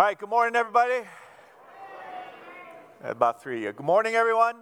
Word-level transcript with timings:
All 0.00 0.06
right, 0.06 0.18
good 0.18 0.30
morning, 0.30 0.56
everybody. 0.56 1.06
About 3.04 3.42
three 3.42 3.58
of 3.58 3.62
you. 3.64 3.72
Good 3.74 3.84
morning, 3.84 4.14
everyone. 4.14 4.56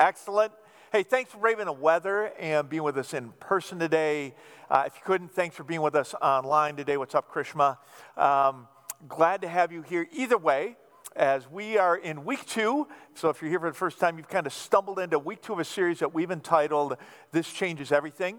Excellent. 0.00 0.52
Hey, 0.90 1.04
thanks 1.04 1.30
for 1.30 1.38
braving 1.38 1.66
the 1.66 1.72
weather 1.72 2.32
and 2.36 2.68
being 2.68 2.82
with 2.82 2.98
us 2.98 3.14
in 3.14 3.30
person 3.38 3.78
today. 3.78 4.34
Uh, 4.68 4.82
if 4.84 4.96
you 4.96 5.02
couldn't, 5.04 5.30
thanks 5.30 5.54
for 5.54 5.62
being 5.62 5.80
with 5.80 5.94
us 5.94 6.12
online 6.20 6.74
today. 6.74 6.96
What's 6.96 7.14
up, 7.14 7.32
Krishma? 7.32 7.78
Um, 8.16 8.66
glad 9.06 9.42
to 9.42 9.48
have 9.48 9.70
you 9.70 9.82
here. 9.82 10.08
Either 10.10 10.38
way, 10.38 10.76
as 11.14 11.48
we 11.48 11.78
are 11.78 11.96
in 11.96 12.24
week 12.24 12.44
two, 12.46 12.88
so 13.14 13.28
if 13.28 13.40
you're 13.40 13.50
here 13.50 13.60
for 13.60 13.70
the 13.70 13.76
first 13.76 14.00
time, 14.00 14.18
you've 14.18 14.28
kind 14.28 14.44
of 14.44 14.52
stumbled 14.52 14.98
into 14.98 15.20
week 15.20 15.40
two 15.40 15.52
of 15.52 15.60
a 15.60 15.64
series 15.64 16.00
that 16.00 16.12
we've 16.12 16.32
entitled 16.32 16.96
This 17.30 17.48
Changes 17.52 17.92
Everything. 17.92 18.38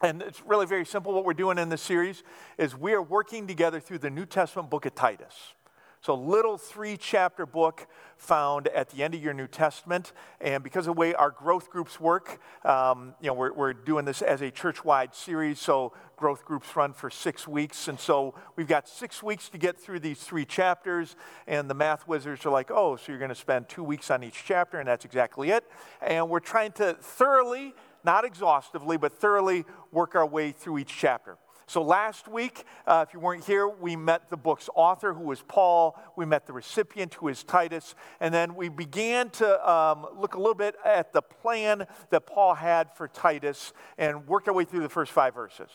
And 0.00 0.22
it's 0.22 0.42
really 0.46 0.66
very 0.66 0.86
simple. 0.86 1.12
What 1.12 1.24
we're 1.24 1.34
doing 1.34 1.58
in 1.58 1.70
this 1.70 1.82
series 1.82 2.22
is 2.56 2.76
we 2.76 2.92
are 2.92 3.02
working 3.02 3.48
together 3.48 3.80
through 3.80 3.98
the 3.98 4.10
New 4.10 4.26
Testament 4.26 4.70
book 4.70 4.86
of 4.86 4.94
Titus. 4.94 5.54
So, 6.00 6.14
little 6.14 6.56
three 6.56 6.96
chapter 6.96 7.44
book 7.44 7.88
found 8.16 8.68
at 8.68 8.90
the 8.90 9.02
end 9.02 9.14
of 9.14 9.22
your 9.22 9.34
New 9.34 9.48
Testament. 9.48 10.12
And 10.40 10.62
because 10.62 10.86
of 10.86 10.94
the 10.94 11.00
way 11.00 11.14
our 11.14 11.32
growth 11.32 11.70
groups 11.70 11.98
work, 11.98 12.40
um, 12.64 13.14
you 13.20 13.26
know, 13.26 13.34
we're, 13.34 13.52
we're 13.52 13.72
doing 13.72 14.04
this 14.04 14.22
as 14.22 14.40
a 14.40 14.52
church 14.52 14.84
wide 14.84 15.12
series. 15.12 15.58
So, 15.58 15.92
growth 16.16 16.44
groups 16.44 16.76
run 16.76 16.92
for 16.92 17.10
six 17.10 17.48
weeks. 17.48 17.88
And 17.88 17.98
so, 17.98 18.36
we've 18.54 18.68
got 18.68 18.88
six 18.88 19.24
weeks 19.24 19.48
to 19.48 19.58
get 19.58 19.76
through 19.76 19.98
these 19.98 20.20
three 20.20 20.44
chapters. 20.44 21.16
And 21.48 21.68
the 21.68 21.74
math 21.74 22.06
wizards 22.06 22.46
are 22.46 22.50
like, 22.50 22.70
oh, 22.70 22.94
so 22.94 23.10
you're 23.10 23.18
going 23.18 23.30
to 23.30 23.34
spend 23.34 23.68
two 23.68 23.82
weeks 23.82 24.08
on 24.12 24.22
each 24.22 24.44
chapter. 24.46 24.78
And 24.78 24.86
that's 24.86 25.04
exactly 25.04 25.50
it. 25.50 25.64
And 26.00 26.30
we're 26.30 26.38
trying 26.38 26.70
to 26.72 26.94
thoroughly 27.00 27.74
not 28.04 28.24
exhaustively, 28.24 28.96
but 28.96 29.18
thoroughly 29.18 29.64
work 29.92 30.14
our 30.14 30.26
way 30.26 30.52
through 30.52 30.78
each 30.78 30.94
chapter. 30.96 31.36
So 31.68 31.82
last 31.82 32.28
week, 32.28 32.64
uh, 32.86 33.04
if 33.06 33.12
you 33.12 33.20
weren't 33.20 33.44
here, 33.44 33.68
we 33.68 33.94
met 33.94 34.30
the 34.30 34.38
book's 34.38 34.70
author, 34.74 35.12
who 35.12 35.24
was 35.24 35.42
Paul. 35.42 36.00
We 36.16 36.24
met 36.24 36.46
the 36.46 36.54
recipient, 36.54 37.12
who 37.12 37.28
is 37.28 37.44
Titus. 37.44 37.94
And 38.20 38.32
then 38.32 38.54
we 38.54 38.70
began 38.70 39.28
to 39.30 39.70
um, 39.70 40.06
look 40.16 40.34
a 40.34 40.38
little 40.38 40.54
bit 40.54 40.76
at 40.82 41.12
the 41.12 41.20
plan 41.20 41.86
that 42.08 42.26
Paul 42.26 42.54
had 42.54 42.96
for 42.96 43.06
Titus 43.06 43.74
and 43.98 44.26
worked 44.26 44.48
our 44.48 44.54
way 44.54 44.64
through 44.64 44.80
the 44.80 44.88
first 44.88 45.12
five 45.12 45.34
verses. 45.34 45.68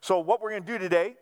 So, 0.00 0.20
what 0.20 0.40
we're 0.40 0.50
going 0.50 0.62
to 0.62 0.72
do 0.72 0.78
today 0.78 1.16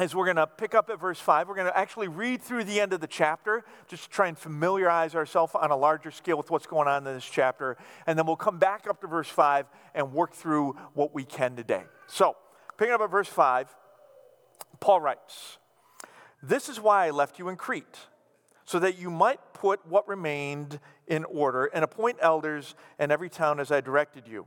is 0.00 0.14
we're 0.14 0.24
going 0.24 0.36
to 0.36 0.46
pick 0.46 0.74
up 0.74 0.88
at 0.88 0.98
verse 0.98 1.20
5. 1.20 1.48
We're 1.48 1.54
going 1.54 1.66
to 1.66 1.76
actually 1.76 2.08
read 2.08 2.40
through 2.40 2.64
the 2.64 2.80
end 2.80 2.92
of 2.92 3.00
the 3.00 3.06
chapter, 3.06 3.64
just 3.88 4.04
to 4.04 4.10
try 4.10 4.28
and 4.28 4.38
familiarize 4.38 5.14
ourselves 5.14 5.54
on 5.54 5.70
a 5.70 5.76
larger 5.76 6.10
scale 6.10 6.38
with 6.38 6.50
what's 6.50 6.66
going 6.66 6.88
on 6.88 7.06
in 7.06 7.14
this 7.14 7.28
chapter. 7.28 7.76
And 8.06 8.18
then 8.18 8.26
we'll 8.26 8.36
come 8.36 8.58
back 8.58 8.86
up 8.88 9.02
to 9.02 9.06
verse 9.06 9.28
5 9.28 9.66
and 9.94 10.12
work 10.12 10.32
through 10.32 10.76
what 10.94 11.14
we 11.14 11.24
can 11.24 11.56
today. 11.56 11.84
So, 12.06 12.36
picking 12.78 12.94
up 12.94 13.02
at 13.02 13.10
verse 13.10 13.28
5, 13.28 13.74
Paul 14.80 15.00
writes 15.00 15.58
This 16.42 16.70
is 16.70 16.80
why 16.80 17.06
I 17.06 17.10
left 17.10 17.38
you 17.38 17.50
in 17.50 17.56
Crete, 17.56 17.98
so 18.64 18.78
that 18.78 18.98
you 18.98 19.10
might 19.10 19.40
put 19.52 19.86
what 19.86 20.08
remained 20.08 20.80
in 21.06 21.24
order 21.24 21.66
and 21.66 21.84
appoint 21.84 22.16
elders 22.22 22.74
in 22.98 23.10
every 23.10 23.28
town 23.28 23.60
as 23.60 23.70
I 23.70 23.82
directed 23.82 24.26
you. 24.26 24.46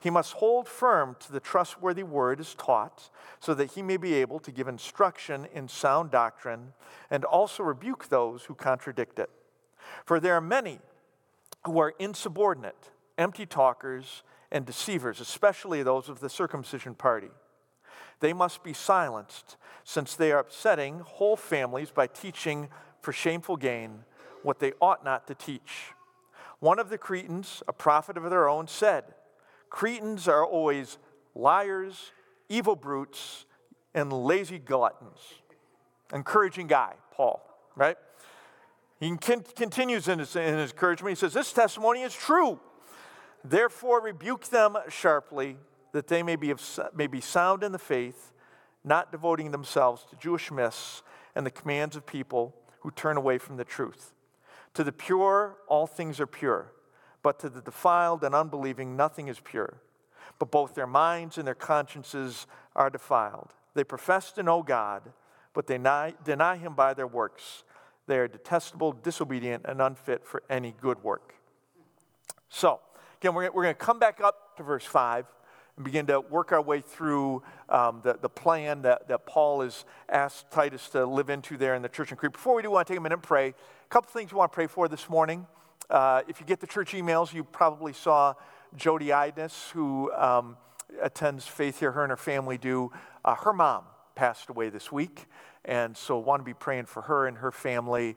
He 0.00 0.10
must 0.10 0.34
hold 0.34 0.68
firm 0.68 1.16
to 1.20 1.32
the 1.32 1.40
trustworthy 1.40 2.02
word 2.02 2.40
as 2.40 2.54
taught, 2.54 3.10
so 3.40 3.54
that 3.54 3.72
he 3.72 3.82
may 3.82 3.96
be 3.96 4.14
able 4.14 4.38
to 4.40 4.50
give 4.50 4.68
instruction 4.68 5.46
in 5.52 5.68
sound 5.68 6.10
doctrine 6.10 6.72
and 7.10 7.24
also 7.24 7.62
rebuke 7.62 8.08
those 8.08 8.44
who 8.44 8.54
contradict 8.54 9.18
it. 9.18 9.30
For 10.04 10.20
there 10.20 10.34
are 10.34 10.40
many 10.40 10.80
who 11.64 11.78
are 11.78 11.94
insubordinate, 11.98 12.90
empty 13.18 13.46
talkers, 13.46 14.22
and 14.50 14.64
deceivers, 14.64 15.20
especially 15.20 15.82
those 15.82 16.08
of 16.08 16.20
the 16.20 16.28
circumcision 16.28 16.94
party. 16.94 17.30
They 18.20 18.32
must 18.32 18.62
be 18.62 18.72
silenced, 18.72 19.56
since 19.82 20.14
they 20.14 20.32
are 20.32 20.38
upsetting 20.38 21.00
whole 21.00 21.36
families 21.36 21.90
by 21.90 22.06
teaching 22.06 22.68
for 23.00 23.12
shameful 23.12 23.56
gain 23.56 24.04
what 24.42 24.60
they 24.60 24.72
ought 24.80 25.04
not 25.04 25.26
to 25.26 25.34
teach. 25.34 25.92
One 26.60 26.78
of 26.78 26.88
the 26.88 26.98
Cretans, 26.98 27.62
a 27.68 27.72
prophet 27.72 28.16
of 28.16 28.30
their 28.30 28.48
own, 28.48 28.68
said, 28.68 29.04
Cretans 29.74 30.28
are 30.28 30.46
always 30.46 30.98
liars, 31.34 32.12
evil 32.48 32.76
brutes, 32.76 33.44
and 33.92 34.12
lazy 34.12 34.60
gluttons. 34.60 35.18
Encouraging 36.12 36.68
guy, 36.68 36.94
Paul, 37.10 37.44
right? 37.74 37.96
He 39.00 39.08
continues 39.16 40.06
in 40.06 40.20
his, 40.20 40.36
in 40.36 40.58
his 40.58 40.70
encouragement. 40.70 41.16
He 41.16 41.20
says, 41.20 41.32
This 41.32 41.52
testimony 41.52 42.02
is 42.02 42.14
true. 42.14 42.60
Therefore, 43.42 44.00
rebuke 44.00 44.44
them 44.44 44.76
sharply, 44.88 45.56
that 45.90 46.06
they 46.06 46.22
may 46.22 46.36
be, 46.36 46.50
of, 46.50 46.62
may 46.94 47.08
be 47.08 47.20
sound 47.20 47.64
in 47.64 47.72
the 47.72 47.78
faith, 47.80 48.32
not 48.84 49.10
devoting 49.10 49.50
themselves 49.50 50.06
to 50.10 50.14
Jewish 50.14 50.52
myths 50.52 51.02
and 51.34 51.44
the 51.44 51.50
commands 51.50 51.96
of 51.96 52.06
people 52.06 52.54
who 52.82 52.92
turn 52.92 53.16
away 53.16 53.38
from 53.38 53.56
the 53.56 53.64
truth. 53.64 54.12
To 54.74 54.84
the 54.84 54.92
pure, 54.92 55.56
all 55.66 55.88
things 55.88 56.20
are 56.20 56.28
pure 56.28 56.70
but 57.24 57.40
to 57.40 57.48
the 57.48 57.62
defiled 57.62 58.22
and 58.22 58.34
unbelieving, 58.34 58.96
nothing 58.96 59.28
is 59.28 59.40
pure. 59.40 59.78
But 60.38 60.50
both 60.50 60.74
their 60.74 60.86
minds 60.86 61.38
and 61.38 61.46
their 61.46 61.54
consciences 61.54 62.46
are 62.76 62.90
defiled. 62.90 63.54
They 63.72 63.82
profess 63.82 64.30
to 64.32 64.42
know 64.42 64.62
God, 64.62 65.02
but 65.54 65.66
they 65.66 65.78
deny, 65.78 66.12
deny 66.22 66.56
Him 66.58 66.74
by 66.74 66.92
their 66.92 67.06
works. 67.06 67.64
They 68.06 68.18
are 68.18 68.28
detestable, 68.28 68.92
disobedient, 68.92 69.64
and 69.66 69.80
unfit 69.80 70.26
for 70.26 70.42
any 70.50 70.74
good 70.82 71.02
work. 71.02 71.34
So, 72.50 72.80
again, 73.20 73.34
we're, 73.34 73.50
we're 73.50 73.62
going 73.62 73.74
to 73.74 73.80
come 73.80 73.98
back 73.98 74.20
up 74.20 74.58
to 74.58 74.62
verse 74.62 74.84
5 74.84 75.24
and 75.76 75.84
begin 75.84 76.06
to 76.06 76.20
work 76.20 76.52
our 76.52 76.60
way 76.60 76.82
through 76.82 77.42
um, 77.70 78.00
the, 78.04 78.18
the 78.20 78.28
plan 78.28 78.82
that, 78.82 79.08
that 79.08 79.24
Paul 79.24 79.62
has 79.62 79.86
asked 80.10 80.50
Titus 80.50 80.90
to 80.90 81.06
live 81.06 81.30
into 81.30 81.56
there 81.56 81.74
in 81.74 81.80
the 81.80 81.88
church 81.88 82.10
in 82.10 82.18
Crete. 82.18 82.32
Before 82.32 82.54
we 82.54 82.60
do, 82.60 82.68
I 82.68 82.72
want 82.72 82.86
to 82.86 82.92
take 82.92 82.98
a 82.98 83.02
minute 83.02 83.16
and 83.16 83.22
pray. 83.22 83.48
A 83.48 83.88
couple 83.88 84.10
things 84.10 84.30
we 84.30 84.36
want 84.36 84.52
to 84.52 84.54
pray 84.54 84.66
for 84.66 84.88
this 84.88 85.08
morning. 85.08 85.46
Uh, 85.90 86.22
if 86.28 86.40
you 86.40 86.46
get 86.46 86.60
the 86.60 86.66
church 86.66 86.92
emails, 86.92 87.32
you 87.32 87.44
probably 87.44 87.92
saw 87.92 88.34
Jody 88.74 89.08
Idness, 89.08 89.70
who 89.70 90.10
um, 90.12 90.56
attends 91.02 91.46
Faith 91.46 91.80
here, 91.80 91.92
her 91.92 92.02
and 92.02 92.10
her 92.10 92.16
family 92.16 92.56
do. 92.56 92.90
Uh, 93.24 93.34
her 93.34 93.52
mom 93.52 93.84
passed 94.14 94.48
away 94.48 94.70
this 94.70 94.90
week, 94.90 95.26
and 95.64 95.96
so 95.96 96.18
want 96.18 96.40
to 96.40 96.44
be 96.44 96.54
praying 96.54 96.86
for 96.86 97.02
her 97.02 97.26
and 97.26 97.38
her 97.38 97.52
family. 97.52 98.16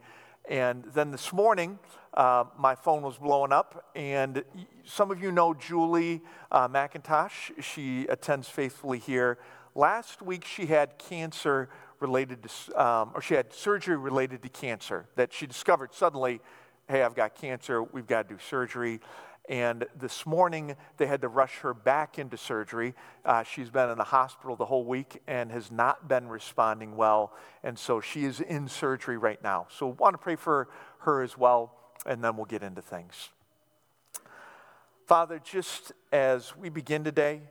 And 0.50 0.85
then 0.94 1.11
this 1.11 1.33
morning, 1.33 1.77
uh, 2.13 2.45
my 2.57 2.73
phone 2.73 3.01
was 3.01 3.17
blowing 3.17 3.51
up, 3.51 3.85
and 3.95 4.44
some 4.85 5.11
of 5.11 5.22
you 5.22 5.31
know 5.31 5.53
Julie 5.53 6.22
uh, 6.51 6.69
McIntosh. 6.69 7.61
She 7.61 8.07
attends 8.07 8.47
faithfully 8.47 9.00
here. 9.00 9.39
Last 9.75 10.22
week, 10.22 10.45
she 10.45 10.67
had 10.67 10.97
cancer 10.97 11.69
related 12.00 12.44
to, 12.44 12.81
um, 12.81 13.11
or 13.13 13.22
she 13.22 13.33
had 13.33 13.51
surgery 13.53 13.97
related 13.97 14.41
to 14.44 14.50
cancer 14.50 15.07
that 15.16 15.33
she 15.33 15.45
discovered 15.45 15.94
suddenly 15.94 16.39
hey, 16.88 17.03
I've 17.03 17.16
got 17.16 17.36
cancer, 17.36 17.84
we've 17.84 18.08
got 18.08 18.28
to 18.28 18.36
do 18.36 18.40
surgery. 18.50 19.00
And 19.50 19.86
this 19.98 20.25
morning, 20.25 20.75
they 20.98 21.06
had 21.06 21.22
to 21.22 21.30
rush 21.30 21.59
her 21.59 21.74
back 21.74 22.20
into 22.20 22.36
surgery. 22.36 22.94
Uh, 23.24 23.44
she's 23.44 23.70
been 23.70 23.90
in 23.90 23.98
the 23.98 24.03
hospital 24.03 24.58
the 24.58 24.66
whole 24.66 24.84
week 24.84 25.22
and 25.25 25.52
has 25.52 25.72
not 25.72 26.08
been 26.08 26.28
responding 26.28 26.98
well. 26.98 27.34
And 27.64 27.80
so 27.80 28.02
she 28.02 28.25
is 28.25 28.42
in 28.42 28.68
surgery 28.68 29.18
right 29.18 29.42
now. 29.42 29.68
So, 29.70 29.88
want 29.88 30.16
to 30.16 30.18
pray 30.18 30.36
for 30.36 30.68
her 31.00 31.22
as 31.22 31.38
well, 31.38 31.74
and 32.06 32.22
then 32.22 32.36
we'll 32.36 32.45
get 32.45 32.62
into 32.62 32.81
things. 32.81 33.30
Father, 35.06 35.40
just 35.40 35.94
as 36.12 36.56
we 36.57 36.68
begin 36.68 37.06
today, 37.06 37.42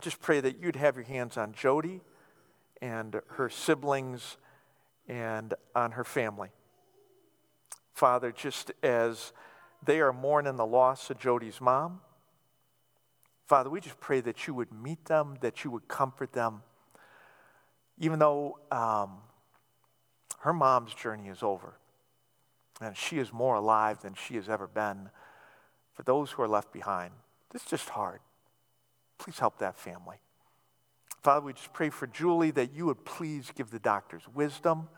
just 0.00 0.20
pray 0.20 0.40
that 0.40 0.58
you'd 0.60 0.76
have 0.76 0.96
your 0.96 1.06
hands 1.06 1.38
on 1.38 1.54
Jody 1.54 2.02
and 2.82 3.18
her 3.28 3.48
siblings 3.48 4.36
and 5.08 5.54
on 5.74 5.92
her 5.92 6.04
family. 6.04 6.50
Father, 7.92 8.32
just 8.32 8.72
as 8.82 9.32
they 9.84 10.00
are 10.00 10.12
mourning 10.12 10.56
the 10.56 10.66
loss 10.66 11.10
of 11.10 11.18
Jody's 11.18 11.60
mom, 11.60 12.00
Father, 13.46 13.68
we 13.68 13.80
just 13.80 14.00
pray 14.00 14.20
that 14.20 14.46
you 14.46 14.54
would 14.54 14.72
meet 14.72 15.04
them, 15.06 15.36
that 15.40 15.64
you 15.64 15.70
would 15.70 15.88
comfort 15.88 16.32
them, 16.32 16.62
even 17.98 18.18
though 18.18 18.58
um, 18.70 19.18
her 20.40 20.52
mom's 20.52 20.94
journey 20.94 21.28
is 21.28 21.42
over 21.42 21.74
and 22.80 22.96
she 22.96 23.18
is 23.18 23.32
more 23.32 23.56
alive 23.56 24.00
than 24.02 24.14
she 24.14 24.34
has 24.34 24.48
ever 24.48 24.66
been. 24.66 25.10
For 25.92 26.02
those 26.02 26.30
who 26.30 26.42
are 26.42 26.48
left 26.48 26.72
behind, 26.72 27.12
this 27.50 27.62
is 27.62 27.68
just 27.68 27.90
hard. 27.90 28.20
Please 29.18 29.38
help 29.38 29.58
that 29.58 29.76
family. 29.76 30.16
Father, 31.22 31.44
we 31.44 31.52
just 31.52 31.72
pray 31.72 31.90
for 31.90 32.06
Julie 32.06 32.50
that 32.52 32.72
you 32.72 32.86
would 32.86 33.04
please 33.04 33.52
give 33.54 33.70
the 33.70 33.78
doctors 33.78 34.22
wisdom 34.34 34.88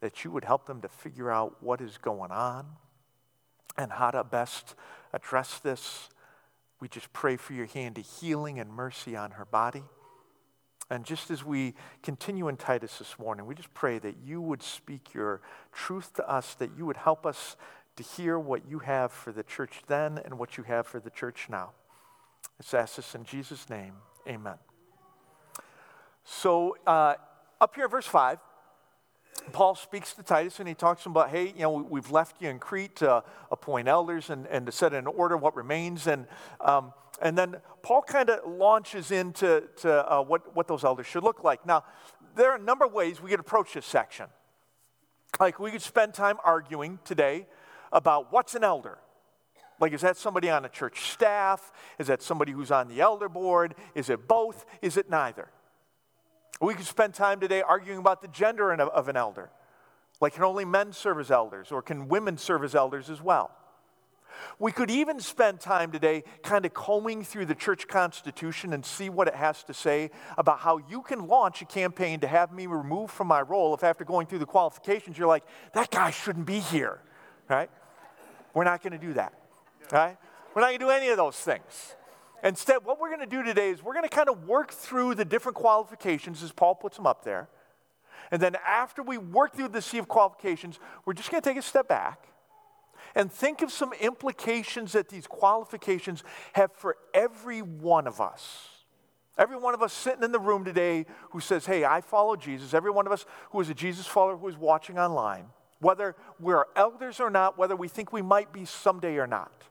that 0.00 0.24
you 0.24 0.30
would 0.30 0.44
help 0.44 0.66
them 0.66 0.80
to 0.80 0.88
figure 0.88 1.30
out 1.30 1.62
what 1.62 1.80
is 1.80 1.98
going 1.98 2.30
on 2.30 2.66
and 3.76 3.92
how 3.92 4.10
to 4.10 4.24
best 4.24 4.74
address 5.12 5.58
this. 5.58 6.08
We 6.80 6.88
just 6.88 7.12
pray 7.12 7.36
for 7.36 7.52
your 7.52 7.66
hand 7.66 7.98
of 7.98 8.06
healing 8.06 8.58
and 8.58 8.70
mercy 8.70 9.14
on 9.16 9.32
her 9.32 9.44
body. 9.44 9.82
And 10.90 11.04
just 11.04 11.30
as 11.30 11.44
we 11.44 11.74
continue 12.02 12.48
in 12.48 12.56
Titus 12.56 12.98
this 12.98 13.16
morning, 13.18 13.46
we 13.46 13.54
just 13.54 13.72
pray 13.74 13.98
that 14.00 14.16
you 14.24 14.40
would 14.40 14.62
speak 14.62 15.14
your 15.14 15.40
truth 15.72 16.14
to 16.14 16.28
us, 16.28 16.54
that 16.54 16.70
you 16.76 16.84
would 16.84 16.96
help 16.96 17.24
us 17.24 17.56
to 17.96 18.02
hear 18.02 18.38
what 18.38 18.68
you 18.68 18.80
have 18.80 19.12
for 19.12 19.30
the 19.30 19.42
church 19.42 19.82
then 19.86 20.18
and 20.24 20.38
what 20.38 20.56
you 20.56 20.64
have 20.64 20.86
for 20.86 20.98
the 20.98 21.10
church 21.10 21.46
now. 21.48 21.70
Let's 22.58 22.74
ask 22.74 22.96
this 22.96 23.14
in 23.14 23.24
Jesus' 23.24 23.70
name. 23.70 23.94
Amen. 24.26 24.56
So, 26.24 26.76
uh, 26.86 27.14
up 27.60 27.74
here, 27.74 27.88
verse 27.88 28.06
5, 28.06 28.38
Paul 29.52 29.74
speaks 29.74 30.14
to 30.14 30.22
Titus 30.22 30.58
and 30.60 30.68
he 30.68 30.74
talks 30.74 31.06
about, 31.06 31.30
hey, 31.30 31.46
you 31.46 31.62
know, 31.62 31.72
we've 31.72 32.10
left 32.10 32.40
you 32.40 32.48
in 32.48 32.58
Crete 32.58 32.96
to 32.96 33.24
appoint 33.50 33.88
elders 33.88 34.30
and, 34.30 34.46
and 34.46 34.66
to 34.66 34.72
set 34.72 34.92
in 34.92 35.06
order 35.06 35.36
what 35.36 35.56
remains. 35.56 36.06
And, 36.06 36.26
um, 36.60 36.92
and 37.20 37.36
then 37.36 37.56
Paul 37.82 38.02
kind 38.02 38.30
of 38.30 38.50
launches 38.50 39.10
into 39.10 39.64
to, 39.78 40.12
uh, 40.12 40.22
what, 40.22 40.54
what 40.54 40.68
those 40.68 40.84
elders 40.84 41.06
should 41.06 41.22
look 41.24 41.44
like. 41.44 41.66
Now, 41.66 41.84
there 42.36 42.50
are 42.52 42.56
a 42.56 42.62
number 42.62 42.84
of 42.84 42.92
ways 42.92 43.20
we 43.20 43.30
could 43.30 43.40
approach 43.40 43.74
this 43.74 43.86
section. 43.86 44.26
Like, 45.38 45.58
we 45.58 45.70
could 45.70 45.82
spend 45.82 46.14
time 46.14 46.38
arguing 46.44 46.98
today 47.04 47.46
about 47.92 48.32
what's 48.32 48.54
an 48.54 48.64
elder. 48.64 48.98
Like, 49.80 49.92
is 49.92 50.02
that 50.02 50.16
somebody 50.16 50.50
on 50.50 50.64
a 50.64 50.68
church 50.68 51.10
staff? 51.12 51.72
Is 51.98 52.08
that 52.08 52.22
somebody 52.22 52.52
who's 52.52 52.70
on 52.70 52.88
the 52.88 53.00
elder 53.00 53.28
board? 53.28 53.74
Is 53.94 54.10
it 54.10 54.28
both? 54.28 54.66
Is 54.82 54.96
it 54.96 55.08
neither? 55.08 55.48
We 56.60 56.74
could 56.74 56.86
spend 56.86 57.14
time 57.14 57.40
today 57.40 57.62
arguing 57.62 57.98
about 57.98 58.20
the 58.20 58.28
gender 58.28 58.72
of 58.72 59.08
an 59.08 59.16
elder. 59.16 59.50
Like, 60.20 60.34
can 60.34 60.44
only 60.44 60.66
men 60.66 60.92
serve 60.92 61.18
as 61.18 61.30
elders, 61.30 61.72
or 61.72 61.80
can 61.80 62.08
women 62.08 62.36
serve 62.36 62.62
as 62.62 62.74
elders 62.74 63.08
as 63.08 63.22
well? 63.22 63.50
We 64.58 64.72
could 64.72 64.90
even 64.90 65.20
spend 65.20 65.60
time 65.60 65.90
today 65.90 66.24
kind 66.42 66.64
of 66.64 66.72
combing 66.74 67.24
through 67.24 67.46
the 67.46 67.54
church 67.54 67.88
constitution 67.88 68.72
and 68.72 68.84
see 68.84 69.08
what 69.08 69.28
it 69.28 69.34
has 69.34 69.64
to 69.64 69.74
say 69.74 70.10
about 70.38 70.60
how 70.60 70.78
you 70.88 71.02
can 71.02 71.26
launch 71.26 71.62
a 71.62 71.64
campaign 71.64 72.20
to 72.20 72.26
have 72.26 72.52
me 72.52 72.66
removed 72.66 73.12
from 73.12 73.26
my 73.26 73.40
role 73.40 73.74
if 73.74 73.82
after 73.82 74.04
going 74.04 74.26
through 74.26 74.38
the 74.38 74.46
qualifications 74.46 75.18
you're 75.18 75.28
like, 75.28 75.44
that 75.72 75.90
guy 75.90 76.10
shouldn't 76.10 76.46
be 76.46 76.60
here, 76.60 77.00
right? 77.48 77.70
We're 78.54 78.64
not 78.64 78.82
going 78.82 78.92
to 78.92 78.98
do 78.98 79.14
that, 79.14 79.32
right? 79.92 80.16
We're 80.54 80.62
not 80.62 80.68
going 80.68 80.80
to 80.80 80.84
do 80.86 80.90
any 80.90 81.08
of 81.08 81.16
those 81.16 81.36
things. 81.36 81.96
Instead, 82.42 82.84
what 82.84 83.00
we're 83.00 83.08
going 83.08 83.20
to 83.20 83.26
do 83.26 83.42
today 83.42 83.70
is 83.70 83.82
we're 83.82 83.94
going 83.94 84.08
to 84.08 84.14
kind 84.14 84.28
of 84.28 84.46
work 84.46 84.72
through 84.72 85.14
the 85.14 85.24
different 85.24 85.56
qualifications 85.56 86.42
as 86.42 86.52
Paul 86.52 86.74
puts 86.74 86.96
them 86.96 87.06
up 87.06 87.24
there. 87.24 87.48
And 88.30 88.40
then 88.40 88.56
after 88.66 89.02
we 89.02 89.18
work 89.18 89.54
through 89.54 89.68
the 89.68 89.82
sea 89.82 89.98
of 89.98 90.08
qualifications, 90.08 90.78
we're 91.04 91.14
just 91.14 91.30
going 91.30 91.42
to 91.42 91.48
take 91.48 91.58
a 91.58 91.62
step 91.62 91.88
back 91.88 92.28
and 93.14 93.30
think 93.30 93.62
of 93.62 93.72
some 93.72 93.92
implications 93.94 94.92
that 94.92 95.08
these 95.08 95.26
qualifications 95.26 96.22
have 96.52 96.72
for 96.72 96.96
every 97.12 97.60
one 97.60 98.06
of 98.06 98.20
us. 98.20 98.68
Every 99.36 99.56
one 99.56 99.74
of 99.74 99.82
us 99.82 99.92
sitting 99.92 100.22
in 100.22 100.32
the 100.32 100.38
room 100.38 100.64
today 100.64 101.06
who 101.30 101.40
says, 101.40 101.66
Hey, 101.66 101.84
I 101.84 102.02
follow 102.02 102.36
Jesus. 102.36 102.74
Every 102.74 102.90
one 102.90 103.06
of 103.06 103.12
us 103.12 103.24
who 103.50 103.60
is 103.60 103.70
a 103.70 103.74
Jesus 103.74 104.06
follower 104.06 104.36
who 104.36 104.48
is 104.48 104.56
watching 104.56 104.98
online, 104.98 105.46
whether 105.80 106.14
we're 106.38 106.66
elders 106.76 107.20
or 107.20 107.30
not, 107.30 107.56
whether 107.56 107.74
we 107.74 107.88
think 107.88 108.12
we 108.12 108.22
might 108.22 108.52
be 108.52 108.64
someday 108.64 109.16
or 109.16 109.26
not. 109.26 109.64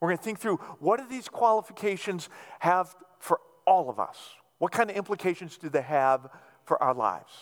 We're 0.00 0.08
going 0.08 0.18
to 0.18 0.24
think 0.24 0.38
through 0.38 0.56
what 0.78 0.98
do 1.00 1.06
these 1.08 1.28
qualifications 1.28 2.28
have 2.60 2.94
for 3.18 3.40
all 3.66 3.88
of 3.88 3.98
us? 3.98 4.16
What 4.58 4.72
kind 4.72 4.90
of 4.90 4.96
implications 4.96 5.58
do 5.58 5.68
they 5.68 5.82
have 5.82 6.28
for 6.64 6.82
our 6.82 6.94
lives? 6.94 7.32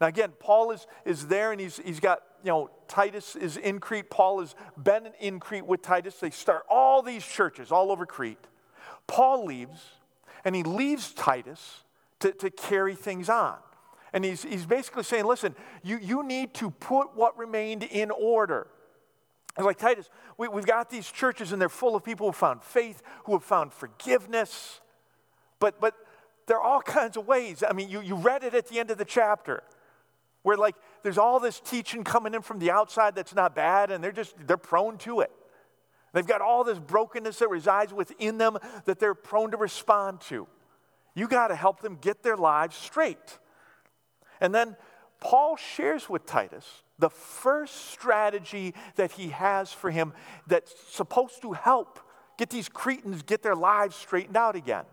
Now, 0.00 0.06
again, 0.06 0.32
Paul 0.38 0.70
is, 0.70 0.86
is 1.04 1.26
there 1.26 1.50
and 1.52 1.60
he's, 1.60 1.78
he's 1.78 2.00
got, 2.00 2.20
you 2.44 2.50
know, 2.50 2.70
Titus 2.86 3.34
is 3.34 3.56
in 3.56 3.80
Crete. 3.80 4.10
Paul 4.10 4.40
has 4.40 4.54
been 4.80 5.08
in 5.20 5.40
Crete 5.40 5.66
with 5.66 5.82
Titus. 5.82 6.16
They 6.16 6.30
start 6.30 6.64
all 6.70 7.02
these 7.02 7.26
churches 7.26 7.72
all 7.72 7.90
over 7.90 8.06
Crete. 8.06 8.46
Paul 9.06 9.44
leaves 9.44 9.80
and 10.44 10.54
he 10.54 10.62
leaves 10.62 11.12
Titus 11.12 11.82
to, 12.20 12.32
to 12.32 12.50
carry 12.50 12.94
things 12.94 13.28
on. 13.28 13.56
And 14.12 14.24
he's, 14.24 14.42
he's 14.42 14.66
basically 14.66 15.02
saying, 15.02 15.24
listen, 15.24 15.54
you, 15.82 15.98
you 16.00 16.22
need 16.22 16.54
to 16.54 16.70
put 16.70 17.16
what 17.16 17.36
remained 17.36 17.82
in 17.82 18.10
order. 18.10 18.68
Like 19.58 19.78
Titus, 19.78 20.08
we, 20.36 20.48
we've 20.48 20.66
got 20.66 20.88
these 20.88 21.10
churches 21.10 21.52
and 21.52 21.60
they're 21.60 21.68
full 21.68 21.96
of 21.96 22.04
people 22.04 22.26
who 22.26 22.32
found 22.32 22.62
faith, 22.62 23.02
who 23.24 23.32
have 23.32 23.42
found 23.42 23.72
forgiveness. 23.72 24.80
But, 25.58 25.80
but 25.80 25.94
there 26.46 26.56
are 26.58 26.62
all 26.62 26.80
kinds 26.80 27.16
of 27.16 27.26
ways. 27.26 27.64
I 27.68 27.72
mean, 27.72 27.88
you, 27.88 28.00
you 28.00 28.14
read 28.14 28.44
it 28.44 28.54
at 28.54 28.68
the 28.68 28.78
end 28.78 28.90
of 28.90 28.98
the 28.98 29.04
chapter 29.04 29.62
where 30.42 30.56
like 30.56 30.76
there's 31.02 31.18
all 31.18 31.40
this 31.40 31.60
teaching 31.60 32.04
coming 32.04 32.34
in 32.34 32.42
from 32.42 32.58
the 32.58 32.70
outside 32.70 33.14
that's 33.14 33.34
not 33.34 33.54
bad 33.54 33.90
and 33.90 34.02
they're 34.02 34.12
just 34.12 34.34
they're 34.46 34.56
prone 34.56 34.96
to 34.98 35.20
it 35.20 35.30
they've 36.12 36.26
got 36.26 36.40
all 36.40 36.64
this 36.64 36.78
brokenness 36.78 37.38
that 37.38 37.48
resides 37.48 37.92
within 37.92 38.38
them 38.38 38.56
that 38.84 38.98
they're 38.98 39.14
prone 39.14 39.50
to 39.50 39.56
respond 39.56 40.20
to 40.20 40.46
you 41.14 41.28
got 41.28 41.48
to 41.48 41.54
help 41.54 41.80
them 41.80 41.98
get 42.00 42.22
their 42.22 42.36
lives 42.36 42.76
straight 42.76 43.38
and 44.40 44.54
then 44.54 44.76
paul 45.20 45.56
shares 45.56 46.08
with 46.08 46.26
titus 46.26 46.82
the 46.98 47.10
first 47.10 47.90
strategy 47.90 48.74
that 48.96 49.12
he 49.12 49.28
has 49.28 49.72
for 49.72 49.90
him 49.90 50.12
that's 50.46 50.74
supposed 50.90 51.40
to 51.42 51.52
help 51.52 52.00
get 52.36 52.50
these 52.50 52.68
Cretans 52.68 53.22
get 53.22 53.42
their 53.42 53.54
lives 53.54 53.96
straightened 53.96 54.36
out 54.36 54.56
again. 54.56 54.84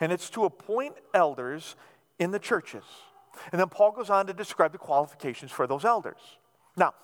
And 0.00 0.12
it's 0.12 0.30
to 0.30 0.44
appoint 0.44 0.94
elders 1.14 1.76
in 2.18 2.30
the 2.30 2.38
churches. 2.38 2.84
And 3.52 3.60
then 3.60 3.68
Paul 3.68 3.92
goes 3.92 4.10
on 4.10 4.26
to 4.26 4.32
describe 4.32 4.72
the 4.72 4.78
qualifications 4.78 5.50
for 5.50 5.66
those 5.66 5.84
elders. 5.84 6.20
Now, 6.76 6.94